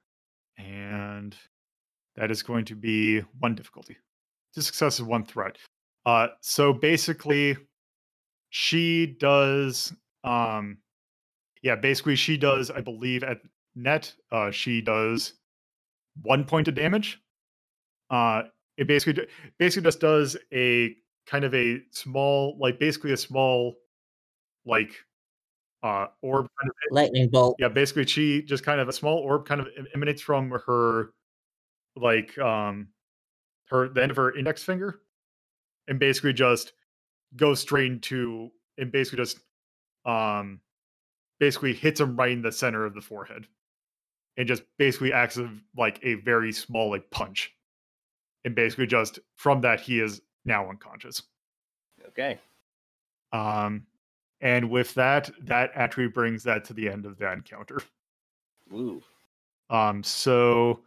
and 0.59 1.35
that 2.17 2.31
is 2.31 2.43
going 2.43 2.67
to 2.67 2.75
be 2.75 3.21
one 3.39 3.55
difficulty. 3.55 3.97
Two 4.55 4.61
successes, 4.61 5.03
one 5.03 5.25
threat. 5.25 5.57
Uh, 6.05 6.29
so 6.41 6.73
basically, 6.73 7.57
she 8.51 9.07
does. 9.07 9.93
Um, 10.23 10.79
yeah, 11.63 11.77
basically, 11.77 12.17
she 12.17 12.37
does. 12.37 12.71
I 12.71 12.81
believe 12.81 13.23
at 13.23 13.39
net, 13.75 14.13
uh, 14.31 14.51
she 14.51 14.81
does 14.81 15.35
one 16.23 16.45
point 16.45 16.69
of 16.69 16.75
damage. 16.75 17.21
Uh, 18.11 18.43
it 18.77 18.87
basically 18.87 19.27
basically 19.59 19.87
just 19.87 20.01
does 20.01 20.37
a 20.53 20.97
kind 21.31 21.45
of 21.45 21.55
a 21.55 21.81
small, 21.91 22.57
like 22.59 22.79
basically 22.79 23.13
a 23.13 23.17
small, 23.17 23.77
like 24.67 24.93
uh 25.83 26.07
orb 26.23 26.47
kind 26.61 26.71
of 26.71 26.77
Lightning 26.91 27.29
bolt. 27.31 27.57
yeah 27.59 27.69
basically 27.69 28.05
she 28.05 28.43
just 28.43 28.63
kind 28.63 28.81
of 28.81 28.89
a 28.89 28.93
small 28.93 29.17
orb 29.19 29.47
kind 29.47 29.61
of 29.61 29.69
emanates 29.95 30.21
from 30.21 30.51
her 30.67 31.13
like 31.97 32.37
um 32.39 32.89
her 33.69 33.89
the 33.89 34.03
end 34.03 34.11
of 34.11 34.17
her 34.17 34.37
index 34.37 34.63
finger 34.63 35.01
and 35.89 35.99
basically 35.99 36.33
just 36.33 36.73
goes 37.37 37.61
straight 37.61 37.91
into 37.91 38.51
and 38.77 38.93
basically 38.93 39.17
just 39.17 39.41
um 40.05 40.61
basically 41.39 41.73
hits 41.73 42.01
him 42.01 42.17
right 42.17 42.33
in 42.33 42.43
the 42.43 42.53
center 42.53 42.85
of 42.85 42.95
the 42.95 43.01
forehead 43.01 43.47
and 44.37 44.47
just 44.47 44.63
basically 44.79 45.13
acts 45.13 45.39
as 45.39 45.49
like 45.77 45.99
a 46.03 46.15
very 46.15 46.53
small 46.53 46.91
like 46.91 47.11
punch 47.11 47.55
and 48.45 48.55
basically 48.55 48.87
just 48.87 49.19
from 49.37 49.63
that 49.63 49.81
he 49.81 50.01
is 50.01 50.21
now 50.45 50.69
unconscious 50.69 51.23
Okay. 52.09 52.39
um 53.33 53.87
and 54.41 54.71
with 54.71 54.95
that 54.95 55.31
that 55.43 55.71
actually 55.75 56.09
brings 56.09 56.43
that 56.45 56.65
to 56.65 56.73
the 56.73 56.89
end 56.89 57.07
of 57.07 57.19
that 57.19 57.35
encounter 57.35 57.83
Ooh. 58.73 59.03
Um, 59.69 60.03
so 60.03 60.81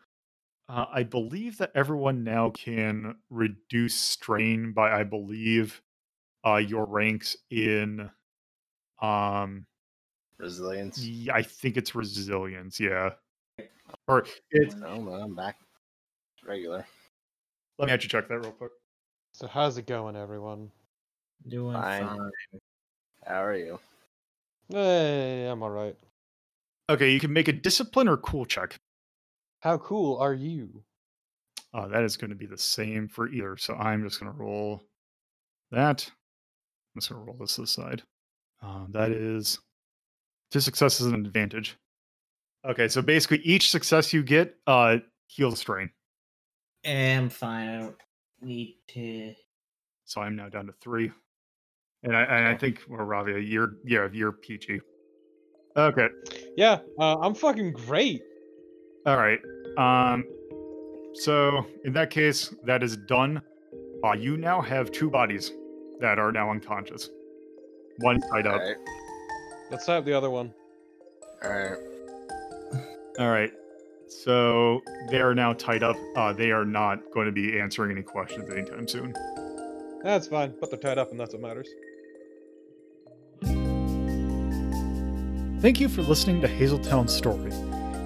uh, 0.70 0.86
I 0.91 1.04
believe 1.04 1.58
that 1.58 1.72
everyone 1.76 2.24
now 2.24 2.49
can 2.51 3.16
reduce 3.30 3.95
strain 3.95 4.72
by, 4.74 4.91
I 4.91 5.04
believe, 5.04 5.82
uh, 6.45 6.58
your 6.58 6.86
ranks 6.86 7.36
in. 7.49 8.10
Um, 9.01 9.66
Resilience. 10.38 10.99
Yeah, 10.99 11.36
I 11.36 11.43
think 11.43 11.78
it's 11.78 11.95
resilience. 11.95 12.80
Yeah, 12.80 13.12
or 14.08 14.26
it's. 14.51 14.76
No, 14.76 15.01
no, 15.01 15.12
I'm 15.12 15.36
back. 15.36 15.58
Regular. 16.45 16.86
Let 17.78 17.88
me 17.88 17.93
actually 17.93 18.10
check 18.10 18.28
that 18.28 18.39
real 18.39 18.51
quick. 18.51 18.72
So 19.34 19.47
how's 19.47 19.79
it 19.79 19.88
going, 19.88 20.15
everyone? 20.15 20.71
Doing 21.47 21.73
Fine. 21.73 22.07
fine. 22.07 22.31
How 23.25 23.43
are 23.43 23.55
you? 23.55 23.79
Hey, 24.69 25.47
I'm 25.47 25.63
all 25.63 25.71
right. 25.71 25.95
Okay, 26.88 27.11
you 27.11 27.19
can 27.19 27.34
make 27.34 27.47
a 27.47 27.53
discipline 27.53 28.07
or 28.07 28.17
cool 28.17 28.45
check. 28.45 28.79
How 29.61 29.79
cool 29.79 30.17
are 30.17 30.36
you? 30.36 30.84
Uh, 31.73 31.88
that 31.88 32.03
is 32.03 32.15
going 32.15 32.29
to 32.29 32.36
be 32.36 32.45
the 32.45 32.57
same 32.57 33.07
for 33.07 33.27
either. 33.27 33.57
So 33.57 33.73
I'm 33.73 34.03
just 34.03 34.19
going 34.19 34.31
to 34.31 34.38
roll 34.38 34.84
that. 35.71 36.07
I'm 36.93 36.99
just 37.01 37.09
going 37.09 37.25
to 37.25 37.25
roll 37.25 37.38
this 37.39 37.55
to 37.55 37.61
the 37.61 37.67
side. 37.67 38.03
Uh, 38.61 38.86
that 38.89 39.09
is 39.09 39.59
two 40.51 40.59
successes 40.59 41.07
and 41.07 41.15
an 41.15 41.25
advantage. 41.25 41.75
Okay, 42.65 42.88
so 42.88 43.01
basically 43.01 43.39
each 43.39 43.71
success 43.71 44.13
you 44.13 44.21
get 44.21 44.55
uh, 44.67 44.97
heals 45.25 45.59
strain. 45.59 45.89
I'm 46.86 47.29
fine. 47.29 47.69
I 47.69 47.79
don't 47.79 47.95
need 48.43 48.77
to. 48.89 49.33
So 50.05 50.21
I'm 50.21 50.35
now 50.35 50.49
down 50.49 50.67
to 50.67 50.73
three. 50.81 51.11
And 52.03 52.15
I, 52.15 52.23
and 52.23 52.47
I 52.47 52.55
think, 52.57 52.81
well, 52.89 52.99
Ravia, 52.99 53.39
you're, 53.45 53.75
yeah, 53.85 54.09
you're 54.11 54.33
peachy. 54.33 54.81
Okay, 55.75 56.07
Yeah, 56.55 56.79
uh, 56.99 57.17
I'm 57.19 57.33
fucking 57.33 57.73
great. 57.73 58.21
all 59.05 59.17
right. 59.17 59.39
Um, 59.77 60.23
so 61.13 61.65
in 61.85 61.93
that 61.93 62.09
case, 62.09 62.53
that 62.65 62.83
is 62.83 62.97
done. 62.97 63.41
Uh, 64.03 64.11
you 64.13 64.37
now 64.37 64.61
have 64.61 64.91
two 64.91 65.09
bodies 65.09 65.51
that 65.99 66.19
are 66.19 66.31
now 66.31 66.51
unconscious. 66.51 67.09
One 67.99 68.19
tied 68.19 68.45
up. 68.45 68.55
Alright. 68.61 68.75
Let's 69.71 69.87
have 69.87 70.05
the 70.05 70.13
other 70.13 70.29
one. 70.29 70.53
Alright. 71.43 71.79
All 73.17 73.29
right. 73.31 73.51
So 74.22 74.82
they 75.09 75.22
are 75.22 75.34
now 75.34 75.53
tied 75.53 75.84
up. 75.84 75.97
Uh, 76.16 76.34
they 76.34 76.51
are 76.51 76.66
not 76.66 76.99
going 77.11 77.26
to 77.26 77.32
be 77.32 77.59
answering 77.59 77.91
any 77.91 78.03
questions 78.03 78.49
anytime 78.49 78.88
soon. 78.88 79.14
That's 80.03 80.28
fine, 80.28 80.53
but 80.59 80.70
they're 80.70 80.80
tied 80.80 80.97
up, 80.97 81.11
and 81.11 81.20
that's 81.20 81.34
what 81.34 81.41
matters. 81.41 81.70
Thank 85.61 85.80
you 85.80 85.88
for 85.88 86.01
listening 86.01 86.41
to 86.41 86.47
Hazeltown 86.47 87.09
Story. 87.09 87.51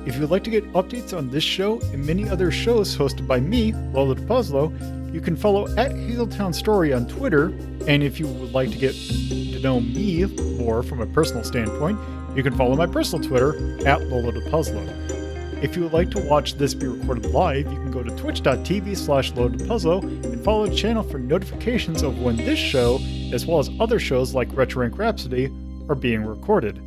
If 0.08 0.16
you 0.16 0.22
would 0.22 0.32
like 0.32 0.44
to 0.46 0.52
get 0.52 0.72
updates 0.74 1.18
on 1.18 1.30
this 1.30 1.44
show 1.44 1.82
and 1.82 2.06
many 2.06 2.30
other 2.30 2.52
shows 2.52 2.96
hosted 2.96 3.28
by 3.28 3.40
me, 3.40 3.74
Lola 3.94 4.16
DePuzlo, 4.16 5.14
you 5.14 5.20
can 5.20 5.36
follow 5.36 5.68
at 5.76 5.92
Hazeltown 5.92 6.54
Story 6.54 6.94
on 6.94 7.08
Twitter. 7.08 7.48
And 7.88 8.04
if 8.04 8.20
you 8.20 8.28
would 8.28 8.54
like 8.54 8.72
to 8.72 8.78
get 8.78 8.94
to 8.94 9.60
know 9.60 9.82
me 9.82 10.26
more 10.58 10.84
from 10.84 11.02
a 11.02 11.08
personal 11.08 11.44
standpoint, 11.44 12.00
you 12.36 12.44
can 12.44 12.56
follow 12.56 12.76
my 12.76 12.86
personal 12.86 13.28
Twitter 13.28 13.56
at 13.88 14.08
Lola 14.08 14.32
DePuzlo. 14.32 15.07
If 15.60 15.76
you 15.76 15.82
would 15.82 15.94
like 15.94 16.12
to 16.12 16.22
watch 16.22 16.54
this 16.54 16.76
be 16.76 16.86
recorded 16.86 17.32
live, 17.32 17.66
you 17.72 17.80
can 17.80 17.90
go 17.90 18.04
to 18.04 18.16
twitch.tv 18.16 18.96
slash 18.96 19.32
Puzzle 19.32 20.06
and 20.06 20.44
follow 20.44 20.68
the 20.68 20.76
channel 20.76 21.02
for 21.02 21.18
notifications 21.18 22.04
of 22.04 22.22
when 22.22 22.38
this 22.38 22.60
show, 22.60 23.00
as 23.34 23.48
well 23.48 23.58
as 23.58 23.72
other 23.80 23.98
shows 23.98 24.36
like 24.36 24.56
Retro 24.56 24.84
Rank 24.84 25.00
Rhapsody, 25.00 25.46
are 25.90 25.96
being 25.96 26.24
recorded. 26.24 26.80